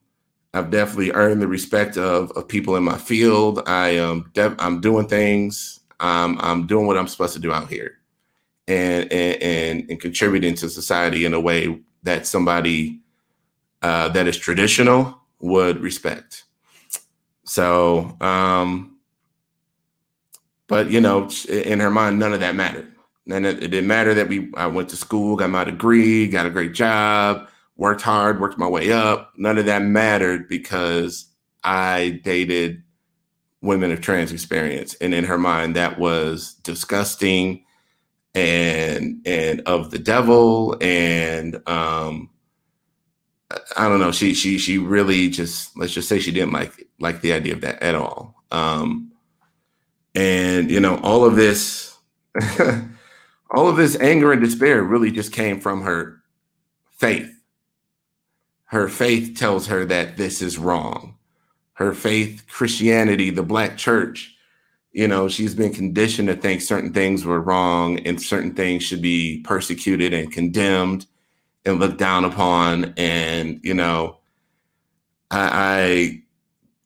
I've 0.54 0.72
definitely 0.72 1.12
earned 1.12 1.42
the 1.42 1.48
respect 1.48 1.98
of, 1.98 2.32
of 2.32 2.48
people 2.48 2.76
in 2.76 2.84
my 2.84 2.98
field. 2.98 3.62
I 3.68 3.90
am 3.90 4.32
def- 4.34 4.56
I'm 4.60 4.82
doing 4.82 5.08
things. 5.08 5.80
I'm 6.00 6.40
I'm 6.40 6.68
doing 6.68 6.88
what 6.88 6.98
I'm 6.98 7.08
supposed 7.08 7.34
to 7.34 7.40
do 7.40 7.52
out 7.52 7.70
here, 7.70 8.00
and 8.68 9.12
and 9.12 9.42
and, 9.42 9.90
and 9.90 10.00
contributing 10.00 10.56
to 10.56 10.70
society 10.70 11.26
in 11.26 11.34
a 11.34 11.40
way 11.40 11.82
that 12.04 12.28
somebody 12.28 13.02
uh, 13.82 14.10
that 14.10 14.28
is 14.28 14.38
traditional 14.38 15.20
would 15.40 15.80
respect. 15.82 16.44
So, 17.46 18.18
um, 18.22 18.98
but 20.68 20.92
you 20.92 21.02
know, 21.02 21.30
in 21.50 21.80
her 21.80 21.92
mind, 21.92 22.20
none 22.20 22.34
of 22.34 22.40
that 22.42 22.56
mattered. 22.56 22.92
And 23.30 23.46
it, 23.46 23.64
it 23.64 23.68
didn't 23.70 23.88
matter 23.88 24.14
that 24.14 24.30
we 24.30 24.52
I 24.56 24.68
went 24.68 24.90
to 24.90 24.96
school, 24.96 25.36
got 25.36 25.50
my 25.50 25.64
degree, 25.64 26.28
got 26.28 26.46
a 26.46 26.50
great 26.50 26.74
job 26.74 27.48
worked 27.78 28.02
hard, 28.02 28.42
worked 28.42 28.58
my 28.58 28.68
way 28.68 28.92
up. 28.92 29.34
None 29.38 29.58
of 29.58 29.66
that 29.68 29.84
mattered 29.84 30.50
because 30.50 31.28
I 31.64 32.20
dated 32.24 32.84
women 33.62 33.92
of 33.92 34.02
trans 34.02 34.32
experience. 34.32 34.96
And 34.96 35.14
in 35.14 35.24
her 35.24 35.38
mind, 35.38 35.76
that 35.76 36.00
was 36.00 36.56
disgusting 36.64 37.64
and 38.36 39.22
and 39.26 39.62
of 39.62 39.92
the 39.92 40.00
devil. 40.00 40.76
And 40.82 41.56
um 41.68 42.30
I 43.78 43.88
don't 43.88 44.00
know. 44.00 44.12
She 44.12 44.34
she 44.34 44.58
she 44.58 44.78
really 44.78 45.30
just 45.30 45.78
let's 45.78 45.94
just 45.94 46.10
say 46.10 46.20
she 46.20 46.32
didn't 46.32 46.54
like 46.54 46.88
like 47.00 47.22
the 47.22 47.34
idea 47.34 47.54
of 47.54 47.62
that 47.62 47.82
at 47.82 47.96
all. 47.96 48.36
Um 48.52 49.12
and 50.16 50.70
you 50.72 50.80
know, 50.80 50.98
all 51.00 51.24
of 51.26 51.36
this 51.36 51.96
all 53.52 53.68
of 53.68 53.78
this 53.78 53.98
anger 54.00 54.32
and 54.32 54.42
despair 54.42 54.84
really 54.84 55.12
just 55.12 55.32
came 55.32 55.60
from 55.60 55.84
her 55.84 56.22
faith 56.92 57.38
her 58.68 58.90
faith 58.90 59.38
tells 59.38 59.68
her 59.68 59.86
that 59.86 60.18
this 60.18 60.42
is 60.42 60.58
wrong. 60.58 61.16
Her 61.74 61.94
faith, 61.94 62.44
Christianity, 62.50 63.30
the 63.30 63.44
black 63.44 63.78
church, 63.78 64.36
you 64.92 65.08
know, 65.08 65.30
she's 65.30 65.56
been 65.56 65.74
conditioned 65.74 66.28
to 66.28 66.36
think 66.36 66.62
certain 66.62 66.92
things 66.92 67.24
were 67.24 67.40
wrong 67.40 68.00
and 68.00 68.22
certain 68.22 68.54
things 68.54 68.84
should 68.84 69.02
be 69.02 69.42
persecuted 69.44 70.14
and 70.14 70.34
condemned 70.34 71.06
and 71.66 71.80
looked 71.80 71.98
down 71.98 72.26
upon. 72.26 72.94
And, 72.98 73.62
you 73.64 73.74
know, 73.74 74.18
I, 75.32 76.24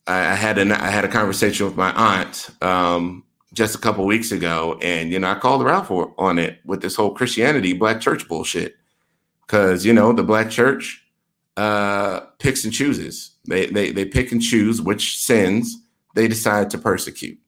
I, 0.06 0.32
I 0.32 0.36
had 0.36 0.60
a, 0.60 0.84
I 0.84 0.90
had 0.90 1.06
a 1.06 1.08
conversation 1.08 1.66
with 1.66 1.78
my 1.78 1.92
aunt 1.94 2.50
um, 2.62 3.24
just 3.54 3.76
a 3.76 3.80
couple 3.80 4.06
weeks 4.06 4.32
ago, 4.32 4.80
and 4.82 5.12
you 5.12 5.20
know, 5.20 5.30
I 5.30 5.36
called 5.36 5.62
her 5.62 5.70
out 5.70 5.88
for 5.88 6.14
on 6.18 6.40
it 6.40 6.60
with 6.66 6.82
this 6.82 6.96
whole 6.96 7.14
Christianity 7.14 7.74
black 7.74 8.00
church 8.00 8.28
bullshit. 8.28 8.76
Because 9.46 9.86
you 9.86 9.94
know, 9.94 10.14
the 10.14 10.24
black 10.24 10.50
church 10.50 11.04
uh, 11.58 12.22
picks 12.40 12.64
and 12.64 12.74
chooses. 12.74 13.32
They, 13.48 13.66
they 13.68 13.92
they 13.92 14.06
pick 14.06 14.32
and 14.32 14.42
choose 14.42 14.82
which 14.82 15.18
sins 15.18 15.76
they 16.16 16.28
decide 16.28 16.70
to 16.72 16.78
persecute. 16.78 17.40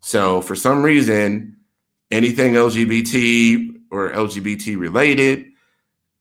So 0.00 0.40
for 0.40 0.54
some 0.54 0.82
reason, 0.82 1.56
anything 2.10 2.54
LGBT 2.54 3.74
or 3.90 4.10
LGBT 4.10 4.78
related, 4.78 5.46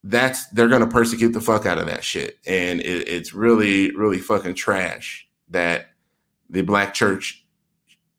that's 0.03 0.47
they're 0.49 0.67
gonna 0.69 0.87
persecute 0.87 1.33
the 1.33 1.41
fuck 1.41 1.65
out 1.65 1.77
of 1.77 1.87
that 1.87 2.03
shit, 2.03 2.37
and 2.45 2.79
it, 2.79 3.07
it's 3.09 3.33
really 3.33 3.93
really 3.95 4.19
fucking 4.19 4.55
trash 4.55 5.27
that 5.49 5.87
the 6.49 6.61
black 6.61 6.93
church 6.93 7.45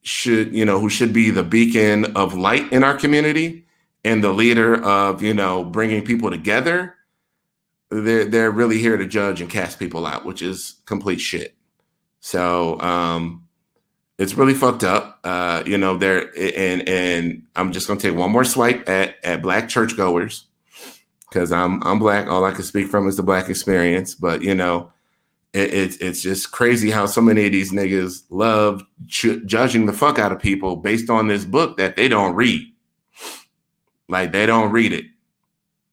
should 0.03 0.55
you 0.55 0.65
know 0.65 0.81
who 0.81 0.89
should 0.89 1.13
be 1.13 1.31
the 1.31 1.43
beacon 1.43 2.17
of 2.17 2.35
light 2.35 2.73
in 2.73 2.85
our 2.85 2.97
community 2.97 3.67
and 4.05 4.23
the 4.23 4.33
leader 4.33 4.83
of 4.83 5.23
you 5.23 5.35
know 5.35 5.65
bringing 5.65 6.05
people 6.05 6.31
together 6.31 6.95
they're 7.91 8.25
they're 8.25 8.51
really 8.51 8.79
here 8.79 8.97
to 8.97 9.07
judge 9.07 9.41
and 9.41 9.51
cast 9.51 9.79
people 9.79 10.07
out, 10.07 10.25
which 10.25 10.43
is 10.43 10.77
complete 10.85 11.21
shit. 11.21 11.55
So 12.21 12.81
um, 12.81 13.47
it's 14.19 14.35
really 14.35 14.55
fucked 14.55 14.85
up. 14.85 15.21
Uh, 15.25 15.63
you 15.67 15.79
know, 15.79 15.97
there 15.97 16.31
and 16.37 16.87
and 16.89 17.43
I'm 17.57 17.73
just 17.73 17.89
gonna 17.89 18.01
take 18.01 18.17
one 18.17 18.31
more 18.31 18.45
swipe 18.45 18.89
at 18.89 19.17
at 19.25 19.43
black 19.43 19.69
churchgoers 19.69 20.45
because 21.29 21.51
I'm 21.51 21.83
I'm 21.83 21.99
black. 21.99 22.29
All 22.29 22.45
I 22.45 22.53
can 22.53 22.65
speak 22.65 22.89
from 22.89 23.09
is 23.09 23.17
the 23.17 23.23
black 23.23 23.49
experience. 23.49 24.15
But 24.15 24.43
you 24.43 24.55
know, 24.55 24.93
it, 25.53 25.73
it's 25.73 25.97
it's 25.97 26.23
just 26.23 26.51
crazy 26.51 26.91
how 26.91 27.07
so 27.07 27.21
many 27.21 27.47
of 27.47 27.53
these 27.53 27.73
niggas 27.73 28.25
love 28.31 28.83
judging 29.07 29.87
the 29.87 29.93
fuck 29.93 30.19
out 30.19 30.33
of 30.33 30.39
people 30.39 30.77
based 30.77 31.09
on 31.09 31.29
this 31.29 31.45
book 31.45 31.79
that 31.79 31.97
they 31.97 32.09
don't 32.09 32.35
read. 32.35 32.63
Like 34.09 34.33
they 34.33 34.47
don't 34.47 34.73
read 34.73 34.93
it. 34.93 35.07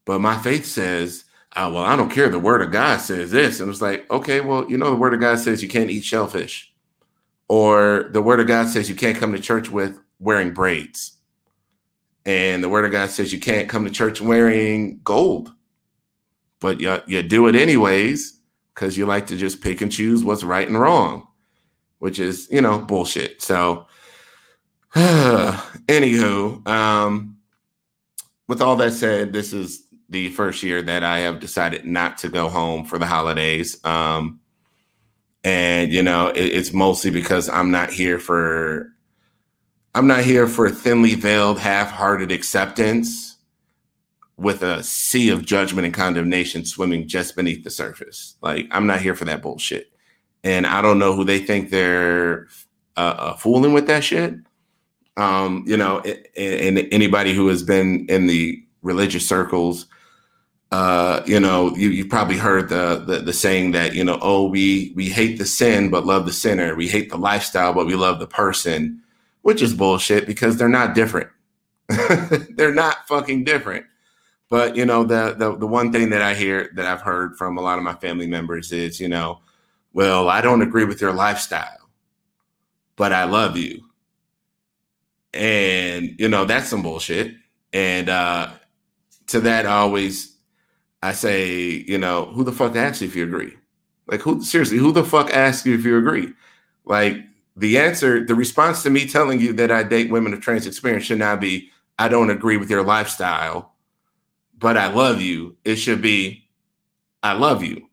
But 0.06 0.20
my 0.20 0.38
faith 0.38 0.66
says, 0.66 1.24
oh, 1.56 1.74
well, 1.74 1.84
I 1.84 1.96
don't 1.96 2.12
care. 2.12 2.30
The 2.30 2.40
word 2.40 2.62
of 2.62 2.72
God 2.72 3.02
says 3.02 3.32
this. 3.32 3.60
And 3.60 3.70
it's 3.70 3.82
like, 3.82 4.10
okay, 4.12 4.42
well, 4.42 4.70
you 4.70 4.78
know, 4.78 4.92
the 4.92 4.96
word 4.96 5.14
of 5.14 5.20
God 5.20 5.40
says 5.40 5.64
you 5.64 5.70
can't 5.70 5.90
eat 5.90 6.04
shellfish. 6.04 6.72
Or 7.48 8.10
the 8.12 8.22
word 8.22 8.40
of 8.40 8.48
God 8.48 8.70
says 8.70 8.90
you 8.90 8.96
can't 8.96 9.18
come 9.18 9.32
to 9.34 9.40
church 9.40 9.70
with 9.70 10.00
wearing 10.20 10.54
braids. 10.54 11.14
And 12.26 12.64
the 12.64 12.70
word 12.70 12.86
of 12.86 12.92
God 12.92 13.10
says 13.10 13.34
you 13.34 13.40
can't 13.40 13.70
come 13.70 13.86
to 13.86 13.92
church 13.92 14.22
wearing 14.22 15.00
gold. 15.04 15.52
But 16.60 16.80
you, 16.80 17.00
you 17.08 17.24
do 17.24 17.48
it 17.48 17.56
anyways 17.56 18.35
because 18.76 18.98
you 18.98 19.06
like 19.06 19.28
to 19.28 19.38
just 19.38 19.62
pick 19.62 19.82
and 19.82 19.92
choose 19.92 20.24
what's 20.24 20.44
right 20.44 20.68
and 20.68 20.80
wrong, 20.80 21.28
which 22.00 22.20
is, 22.20 22.48
you 22.52 22.62
know, 22.62 22.78
bullshit. 22.78 23.42
So, 23.42 23.88
anywho, 24.94 26.68
um, 26.68 27.38
with 28.48 28.62
all 28.62 28.76
that 28.76 28.94
said, 28.94 29.34
this 29.34 29.54
is 29.54 29.84
the 30.10 30.30
first 30.30 30.62
year 30.62 30.82
that 30.82 31.04
I 31.04 31.20
have 31.20 31.40
decided 31.40 31.86
not 31.86 32.20
to 32.20 32.30
go 32.30 32.50
home 32.50 32.86
for 32.86 33.00
the 33.00 33.08
holidays. 33.08 33.84
Um, 33.84 34.42
and 35.44 35.92
you 35.92 36.04
know, 36.04 36.28
it, 36.28 36.42
it's 36.42 36.74
mostly 36.74 37.12
because 37.12 37.50
I'm 37.50 37.72
not 37.72 37.92
here 37.92 38.20
for 38.20 38.92
I'm 39.94 40.08
not 40.08 40.24
here 40.24 40.48
for 40.48 40.70
thinly 40.70 41.16
veiled, 41.16 41.58
half-hearted 41.60 42.32
acceptance 42.32 43.35
with 44.38 44.62
a 44.64 44.84
sea 44.84 45.30
of 45.30 45.46
judgment 45.46 45.86
and 45.86 45.94
condemnation 45.94 46.66
swimming 46.66 47.08
just 47.08 47.36
beneath 47.36 47.64
the 47.64 47.70
surface. 47.70 48.36
Like 48.42 48.68
I'm 48.72 48.88
not 48.88 49.02
here 49.02 49.16
for 49.16 49.26
that 49.26 49.42
bullshit. 49.42 49.92
And 50.44 50.68
I 50.68 50.82
don't 50.82 51.00
know 51.00 51.16
who 51.16 51.24
they 51.24 51.40
think 51.40 51.70
they're 51.70 52.48
uh, 52.98 53.16
uh, 53.18 53.36
fooling 53.36 53.74
with 53.74 53.88
that 53.88 54.04
shit. 54.04 54.36
Um, 55.18 55.64
you 55.66 55.78
know, 55.78 56.02
and 56.36 56.80
anybody 56.92 57.34
who 57.34 57.48
has 57.48 57.64
been 57.64 58.06
in 58.10 58.28
the 58.28 58.62
religious 58.82 59.28
circles 59.28 59.88
uh, 60.72 61.24
you 61.26 61.40
know, 61.40 61.74
you 61.76 61.90
you 61.90 62.06
probably 62.06 62.38
heard 62.38 62.70
the, 62.70 63.04
the, 63.08 63.20
the 63.20 63.32
saying 63.32 63.72
that 63.72 63.94
you 63.94 64.04
know, 64.04 64.18
oh, 64.22 64.48
we 64.48 64.92
we 64.96 65.10
hate 65.10 65.38
the 65.38 65.46
sin 65.46 65.90
but 65.90 66.06
love 66.06 66.26
the 66.26 66.34
sinner. 66.34 66.76
We 66.76 66.88
hate 66.88 67.10
the 67.10 67.18
lifestyle 67.18 67.74
but 67.74 67.86
we 67.86 67.96
love 67.96 68.20
the 68.20 68.28
person, 68.28 69.02
which 69.44 69.62
is 69.62 69.74
bullshit 69.74 70.26
because 70.28 70.58
they're 70.58 70.68
not 70.68 70.96
different. 70.96 71.30
they're 72.58 72.74
not 72.74 73.08
fucking 73.08 73.44
different. 73.44 73.86
But 74.50 74.76
you 74.76 74.86
know, 74.86 75.04
the, 75.04 75.36
the 75.38 75.58
the 75.58 75.68
one 75.68 75.92
thing 75.92 76.10
that 76.12 76.22
I 76.22 76.34
hear 76.36 76.70
that 76.76 76.86
I've 76.86 77.02
heard 77.02 77.38
from 77.38 77.58
a 77.58 77.62
lot 77.62 77.78
of 77.78 77.84
my 77.84 77.96
family 77.96 78.28
members 78.28 78.72
is, 78.72 79.00
you 79.00 79.08
know, 79.10 79.40
well, 79.94 80.30
I 80.30 80.42
don't 80.42 80.62
agree 80.62 80.86
with 80.86 81.02
your 81.02 81.14
lifestyle, 81.14 81.90
but 82.96 83.14
I 83.14 83.26
love 83.26 83.58
you. 83.58 83.82
And 85.34 86.16
you 86.20 86.30
know, 86.30 86.46
that's 86.46 86.70
some 86.70 86.84
bullshit. 86.84 87.36
And 87.74 88.10
uh 88.10 88.52
to 89.28 89.40
that 89.42 89.66
I 89.66 89.78
always 89.78 90.38
I 91.04 91.14
say, 91.14 91.86
you 91.88 91.98
know, 92.00 92.26
who 92.28 92.44
the 92.44 92.52
fuck 92.52 92.76
asks 92.76 93.02
you 93.02 93.08
if 93.08 93.16
you 93.16 93.24
agree? 93.26 93.54
Like, 94.08 94.22
who 94.22 94.44
seriously, 94.44 94.78
who 94.80 94.92
the 94.92 95.04
fuck 95.04 95.32
asks 95.32 95.66
you 95.66 95.76
if 95.76 95.86
you 95.86 95.98
agree? 95.98 96.34
Like, 96.86 97.18
the 97.56 97.78
answer, 97.78 98.26
the 98.26 98.36
response 98.36 98.84
to 98.84 98.90
me 98.90 99.08
telling 99.08 99.40
you 99.40 99.54
that 99.54 99.72
I 99.72 99.84
date 99.84 100.12
women 100.12 100.34
of 100.34 100.42
trans 100.42 100.68
experience 100.68 101.06
should 101.06 101.20
not 101.20 101.42
be, 101.42 101.70
I 102.00 102.08
don't 102.08 102.32
agree 102.32 102.58
with 102.58 102.70
your 102.72 102.84
lifestyle, 102.84 103.75
but 104.58 104.78
I 104.78 104.88
love 104.88 105.22
you. 105.22 105.56
It 105.64 105.76
should 105.76 106.02
be, 106.02 106.48
I 107.24 107.34
love 107.34 107.64
you. 107.64 107.90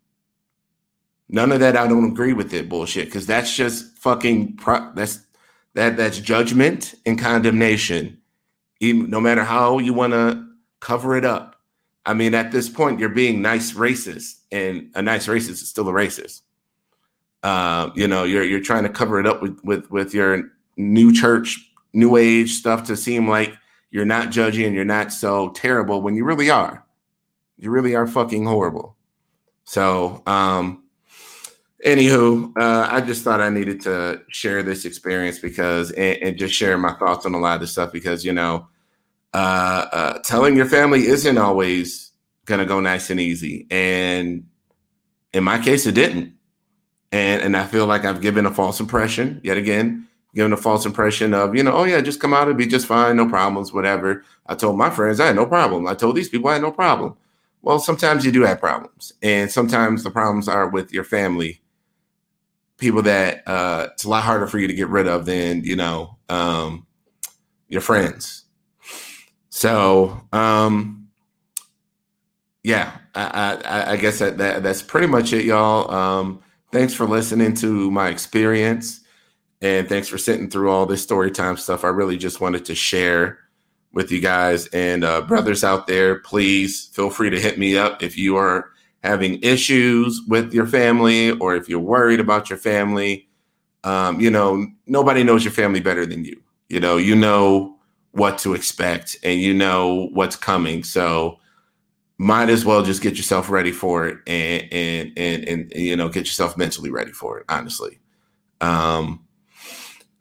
None 1.29 1.51
of 1.51 1.61
that 1.61 1.77
I 1.77 1.87
don't 1.87 2.11
agree 2.11 2.35
with 2.35 2.53
it 2.53 2.69
bullshit 2.69 3.07
because 3.07 3.27
that's 3.27 3.55
just 3.57 3.97
fucking 3.97 4.57
pro- 4.57 4.93
that's 4.95 5.21
that 5.75 5.97
that's 5.97 6.19
judgment 6.19 6.95
and 7.07 7.19
condemnation. 7.19 8.19
Even 8.81 9.09
no 9.09 9.21
matter 9.21 9.43
how 9.43 9.79
you 9.79 9.95
want 9.95 10.13
to 10.13 10.47
cover 10.81 11.17
it 11.17 11.25
up, 11.25 11.61
I 12.05 12.15
mean, 12.15 12.35
at 12.35 12.53
this 12.53 12.69
point, 12.69 13.01
you're 13.01 13.09
being 13.09 13.41
nice 13.41 13.73
racist, 13.73 14.41
and 14.51 14.91
a 14.95 15.01
nice 15.01 15.27
racist 15.27 15.63
is 15.63 15.69
still 15.69 15.89
a 15.89 15.93
racist. 15.93 16.43
Uh, 17.43 17.91
you 17.95 18.07
know, 18.07 18.25
you're 18.25 18.45
you're 18.45 18.61
trying 18.61 18.83
to 18.83 18.89
cover 18.89 19.19
it 19.19 19.27
up 19.27 19.41
with 19.41 19.59
with 19.65 19.91
with 19.91 20.13
your 20.13 20.51
new 20.77 21.13
church, 21.13 21.59
new 21.93 22.17
age 22.17 22.53
stuff 22.53 22.85
to 22.85 22.97
seem 22.97 23.29
like 23.29 23.55
you're 23.93 24.05
not 24.05 24.31
judging 24.31 24.65
and 24.65 24.75
you're 24.75 24.85
not 24.85 25.13
so 25.13 25.51
terrible 25.51 26.03
when 26.03 26.17
you 26.17 26.25
really 26.25 26.51
are. 26.51 26.85
You 27.59 27.71
really 27.71 27.95
are 27.95 28.09
fucking 28.09 28.45
horrible. 28.45 28.97
So, 29.65 30.23
um, 30.27 30.83
anywho, 31.87 32.53
uh, 32.59 32.89
I 32.91 33.03
just 33.03 33.23
thought 33.23 33.41
I 33.41 33.51
needed 33.51 33.83
to 33.83 34.23
share 34.29 34.65
this 34.65 34.85
experience 34.85 35.39
because 35.39 35.93
and, 35.93 36.19
and 36.23 36.37
just 36.37 36.55
share 36.55 36.77
my 36.79 36.95
thoughts 36.95 37.27
on 37.27 37.35
a 37.35 37.39
lot 37.39 37.55
of 37.55 37.61
this 37.61 37.73
stuff 37.73 37.93
because 37.93 38.25
you 38.25 38.33
know 38.33 38.67
uh, 39.35 39.87
uh, 39.93 40.19
telling 40.21 40.57
your 40.57 40.67
family 40.67 41.07
isn't 41.07 41.39
always 41.39 42.13
to 42.61 42.67
go 42.67 42.81
nice 42.81 43.11
and 43.11 43.21
easy. 43.21 43.67
And 43.71 44.47
in 45.33 45.45
my 45.45 45.59
case, 45.59 45.87
it 45.87 45.93
didn't. 45.93 46.35
And, 47.13 47.43
and 47.43 47.57
I 47.57 47.67
feel 47.67 47.87
like 47.87 48.05
I've 48.05 48.21
given 48.21 48.47
a 48.47 48.51
false 48.51 48.81
impression 48.81 49.41
yet 49.45 49.57
again, 49.57 50.09
given 50.35 50.53
a 50.53 50.57
false 50.57 50.87
impression 50.87 51.35
of, 51.35 51.55
you 51.55 51.63
know, 51.63 51.73
oh 51.73 51.85
yeah, 51.85 52.01
just 52.01 52.21
come 52.21 52.33
out 52.35 52.49
and 52.49 52.57
be 52.57 52.67
just 52.67 52.87
fine, 52.87 53.17
no 53.17 53.29
problems, 53.29 53.73
whatever. 53.73 54.25
I 54.47 54.55
told 54.55 54.79
my 54.79 54.91
friends 54.91 55.21
I 55.21 55.27
had 55.27 55.37
no 55.37 55.47
problem. 55.47 55.87
I 55.87 55.95
told 55.95 56.17
these 56.17 56.29
people 56.29 56.49
I 56.49 56.55
had 56.55 56.63
no 56.63 56.73
problem. 56.73 57.17
Well, 57.61 57.79
sometimes 57.79 58.25
you 58.25 58.33
do 58.33 58.43
have 58.43 58.61
problems. 58.61 59.13
And 59.23 59.51
sometimes 59.51 60.03
the 60.03 60.11
problems 60.11 60.49
are 60.49 60.69
with 60.69 60.93
your 60.93 61.05
family, 61.05 61.61
people 62.79 63.03
that 63.03 63.47
uh, 63.47 63.89
it's 63.93 64.05
a 64.05 64.09
lot 64.09 64.25
harder 64.25 64.47
for 64.47 64.59
you 64.59 64.67
to 64.67 64.75
get 64.75 64.89
rid 64.89 65.07
of 65.07 65.27
than, 65.27 65.63
you 65.65 65.77
know, 65.77 66.19
um, 66.29 66.87
your 67.69 67.81
friends 67.81 68.43
so, 69.55 70.19
um, 70.33 71.09
yeah, 72.65 72.91
I, 73.15 73.61
I, 73.65 73.93
I 73.93 73.97
guess 73.97 74.19
that, 74.19 74.39
that, 74.39 74.63
that's 74.63 74.81
pretty 74.81 75.07
much 75.07 75.35
it, 75.35 75.45
y'all. 75.45 75.89
Um, 75.89 76.43
thanks 76.73 76.95
for 76.95 77.07
listening 77.07 77.55
to 77.57 77.91
my 77.91 78.09
experience, 78.09 79.02
and 79.63 79.89
thanks 79.89 80.09
for 80.09 80.19
sitting 80.19 80.51
through 80.51 80.71
all 80.71 80.87
this 80.87 81.03
story 81.03 81.31
time 81.31 81.57
stuff. 81.57 81.85
I 81.85 81.89
really 81.89 82.19
just 82.19 82.41
wanted 82.41 82.65
to 82.65 82.75
share 82.75 83.39
with 83.93 84.11
you 84.11 84.21
guys 84.21 84.67
and 84.69 85.05
uh, 85.05 85.23
brothers 85.23 85.63
out 85.63 85.87
there. 85.87 86.19
Please 86.19 86.87
feel 86.93 87.11
free 87.11 87.31
to 87.31 87.41
hit 87.41 87.59
me 87.59 87.77
up 87.77 88.03
if 88.03 88.19
you 88.19 88.37
are 88.37 88.71
having 89.05 89.41
issues 89.43 90.21
with 90.27 90.53
your 90.53 90.67
family 90.67 91.31
or 91.31 91.55
if 91.55 91.69
you're 91.69 91.79
worried 91.79 92.19
about 92.19 92.51
your 92.51 92.59
family. 92.59 93.29
Um, 93.85 94.21
you 94.21 94.31
know, 94.31 94.67
nobody 94.87 95.23
knows 95.23 95.45
your 95.45 95.53
family 95.53 95.81
better 95.81 96.07
than 96.07 96.25
you. 96.25 96.43
You 96.69 96.81
know, 96.81 96.97
you 96.97 97.15
know 97.15 97.77
what 98.13 98.39
to 98.39 98.55
expect 98.55 99.17
and 99.23 99.41
you 99.41 99.55
know 99.55 100.09
what's 100.13 100.37
coming. 100.37 100.83
So 100.83 101.39
might 102.19 102.49
as 102.49 102.65
well 102.65 102.83
just 102.83 103.03
get 103.03 103.17
yourself 103.17 103.49
ready 103.49 103.73
for 103.73 104.07
it 104.09 104.19
and 104.27 104.69
and 104.73 105.13
and, 105.17 105.49
and 105.49 105.73
you 105.75 105.97
know 105.97 106.09
get 106.09 106.27
yourself 106.27 106.57
mentally 106.57 106.91
ready 106.91 107.13
for 107.13 107.39
it, 107.39 107.45
honestly. 107.49 107.99
Um 108.61 109.25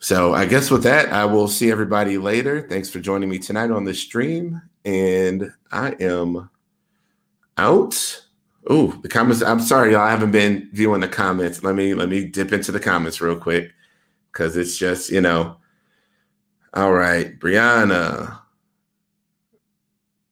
so 0.01 0.33
I 0.33 0.47
guess 0.47 0.71
with 0.71 0.81
that, 0.83 1.13
I 1.13 1.25
will 1.25 1.47
see 1.47 1.71
everybody 1.71 2.17
later. 2.17 2.67
Thanks 2.67 2.89
for 2.89 2.99
joining 2.99 3.29
me 3.29 3.37
tonight 3.37 3.69
on 3.69 3.85
the 3.85 3.93
stream. 3.93 4.59
And 4.83 5.53
I 5.71 5.91
am 5.99 6.49
out. 7.57 8.25
Oh, 8.67 8.87
the 9.03 9.07
comments. 9.07 9.43
I'm 9.43 9.59
sorry, 9.59 9.91
y'all. 9.91 10.01
I 10.01 10.09
haven't 10.09 10.31
been 10.31 10.69
viewing 10.73 11.01
the 11.01 11.07
comments. 11.07 11.63
Let 11.63 11.75
me 11.75 11.93
let 11.93 12.09
me 12.09 12.25
dip 12.25 12.51
into 12.51 12.71
the 12.71 12.79
comments 12.79 13.21
real 13.21 13.35
quick. 13.35 13.73
Cause 14.31 14.57
it's 14.57 14.77
just, 14.77 15.11
you 15.11 15.21
know, 15.21 15.57
all 16.73 16.93
right, 16.93 17.37
Brianna. 17.37 18.39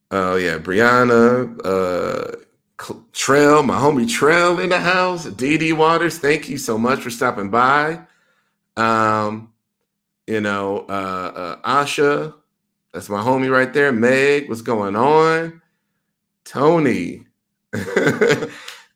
Oh 0.09 0.35
yeah, 0.35 0.57
Brianna. 0.57 1.59
Uh, 1.63 2.37
Trail, 3.11 3.61
my 3.61 3.75
homie 3.75 4.09
Trail 4.09 4.59
in 4.59 4.69
the 4.69 4.79
house. 4.79 5.27
DD 5.27 5.73
Waters, 5.73 6.17
thank 6.17 6.49
you 6.49 6.57
so 6.57 6.77
much 6.77 7.01
for 7.01 7.11
stopping 7.11 7.51
by. 7.51 7.99
Um, 8.77 9.48
you 10.29 10.41
know, 10.41 10.85
uh, 10.87 11.57
uh 11.63 11.83
Asha, 11.83 12.35
that's 12.93 13.09
my 13.09 13.19
homie 13.19 13.51
right 13.51 13.73
there. 13.73 13.91
Meg, 13.91 14.47
what's 14.47 14.61
going 14.61 14.95
on? 14.95 15.59
Tony. 16.45 17.25
and, 17.73 18.49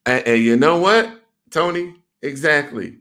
and 0.06 0.44
you 0.44 0.56
know 0.56 0.78
what, 0.78 1.24
Tony? 1.50 1.96
Exactly. 2.22 2.98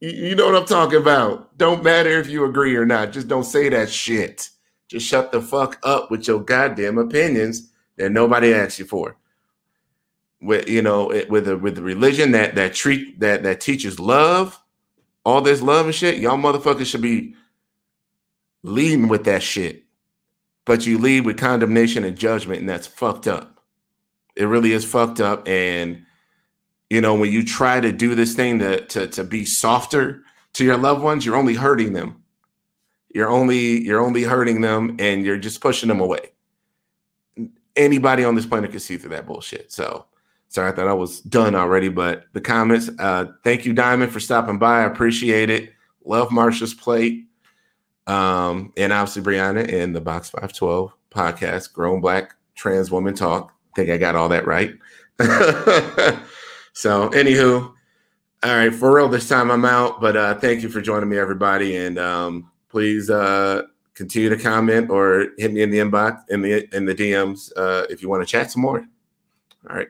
You 0.00 0.34
know 0.34 0.46
what 0.46 0.56
I'm 0.56 0.66
talking 0.66 1.00
about. 1.00 1.56
Don't 1.56 1.84
matter 1.84 2.10
if 2.10 2.28
you 2.28 2.44
agree 2.44 2.74
or 2.74 2.84
not. 2.84 3.12
Just 3.12 3.28
don't 3.28 3.44
say 3.44 3.68
that 3.68 3.88
shit. 3.88 4.50
Just 4.88 5.06
shut 5.06 5.30
the 5.30 5.40
fuck 5.40 5.78
up 5.84 6.10
with 6.10 6.26
your 6.26 6.40
goddamn 6.40 6.98
opinions 6.98 7.70
that 7.96 8.10
nobody 8.10 8.52
asked 8.52 8.80
you 8.80 8.84
for. 8.84 9.16
With 10.40 10.68
you 10.68 10.82
know, 10.82 11.06
with 11.28 11.46
a 11.48 11.56
with 11.56 11.76
the 11.76 11.82
religion 11.82 12.32
that 12.32 12.56
that 12.56 12.74
treat 12.74 13.20
that 13.20 13.44
that 13.44 13.60
teaches 13.60 14.00
love, 14.00 14.60
all 15.24 15.40
this 15.40 15.62
love 15.62 15.86
and 15.86 15.94
shit, 15.94 16.18
y'all 16.18 16.36
motherfuckers 16.36 16.86
should 16.86 17.00
be 17.00 17.34
leading 18.64 19.06
with 19.06 19.24
that 19.24 19.44
shit. 19.44 19.84
But 20.64 20.86
you 20.86 20.98
lead 20.98 21.26
with 21.26 21.38
condemnation 21.38 22.04
and 22.04 22.16
judgment, 22.18 22.60
and 22.60 22.68
that's 22.68 22.86
fucked 22.86 23.28
up. 23.28 23.60
It 24.34 24.46
really 24.46 24.72
is 24.72 24.84
fucked 24.84 25.20
up. 25.20 25.46
And 25.46 26.04
you 26.90 27.00
know, 27.00 27.14
when 27.14 27.32
you 27.32 27.44
try 27.44 27.80
to 27.80 27.92
do 27.92 28.14
this 28.14 28.34
thing 28.34 28.58
to, 28.60 28.84
to, 28.86 29.06
to 29.08 29.24
be 29.24 29.44
softer 29.44 30.22
to 30.54 30.64
your 30.64 30.76
loved 30.76 31.02
ones, 31.02 31.24
you're 31.24 31.36
only 31.36 31.54
hurting 31.54 31.92
them. 31.92 32.22
You're 33.14 33.30
only 33.30 33.82
you're 33.82 34.00
only 34.00 34.24
hurting 34.24 34.60
them 34.60 34.96
and 34.98 35.24
you're 35.24 35.38
just 35.38 35.60
pushing 35.60 35.88
them 35.88 36.00
away. 36.00 36.32
anybody 37.76 38.24
on 38.24 38.34
this 38.34 38.46
planet 38.46 38.70
can 38.70 38.80
see 38.80 38.96
through 38.96 39.10
that 39.10 39.26
bullshit. 39.26 39.72
So 39.72 40.06
sorry, 40.48 40.72
I 40.72 40.74
thought 40.74 40.88
I 40.88 40.94
was 40.94 41.20
done 41.20 41.54
already, 41.54 41.88
but 41.88 42.24
the 42.32 42.40
comments. 42.40 42.90
Uh, 42.98 43.26
thank 43.44 43.66
you, 43.66 43.72
Diamond, 43.72 44.12
for 44.12 44.20
stopping 44.20 44.58
by. 44.58 44.80
I 44.80 44.84
appreciate 44.84 45.50
it. 45.50 45.72
Love 46.04 46.28
Marsha's 46.30 46.74
plate. 46.74 47.26
Um, 48.06 48.72
and 48.76 48.92
obviously 48.92 49.22
Brianna 49.22 49.66
in 49.68 49.92
the 49.92 50.00
Box 50.00 50.30
512 50.30 50.92
podcast, 51.10 51.72
Grown 51.72 52.00
Black 52.00 52.34
Trans 52.54 52.90
Woman 52.90 53.14
Talk. 53.14 53.52
I 53.72 53.76
think 53.76 53.90
I 53.90 53.96
got 53.96 54.14
all 54.14 54.28
that 54.28 54.46
right. 54.46 54.74
so, 56.72 57.08
anywho, 57.10 57.72
all 58.42 58.56
right, 58.56 58.74
for 58.74 58.94
real, 58.94 59.08
this 59.08 59.28
time 59.28 59.50
I'm 59.50 59.64
out. 59.64 60.00
But 60.00 60.16
uh, 60.16 60.34
thank 60.34 60.62
you 60.62 60.68
for 60.68 60.80
joining 60.80 61.08
me, 61.08 61.18
everybody, 61.18 61.76
and 61.76 61.98
um, 61.98 62.50
please 62.68 63.08
uh, 63.08 63.62
continue 63.94 64.28
to 64.28 64.36
comment 64.36 64.90
or 64.90 65.28
hit 65.38 65.52
me 65.52 65.62
in 65.62 65.70
the 65.70 65.78
inbox 65.78 66.20
in 66.28 66.42
the 66.42 66.68
in 66.76 66.84
the 66.84 66.94
DMs 66.94 67.50
uh, 67.56 67.86
if 67.88 68.02
you 68.02 68.08
want 68.08 68.22
to 68.22 68.26
chat 68.26 68.50
some 68.50 68.62
more. 68.62 68.84
All 69.68 69.76
right. 69.76 69.88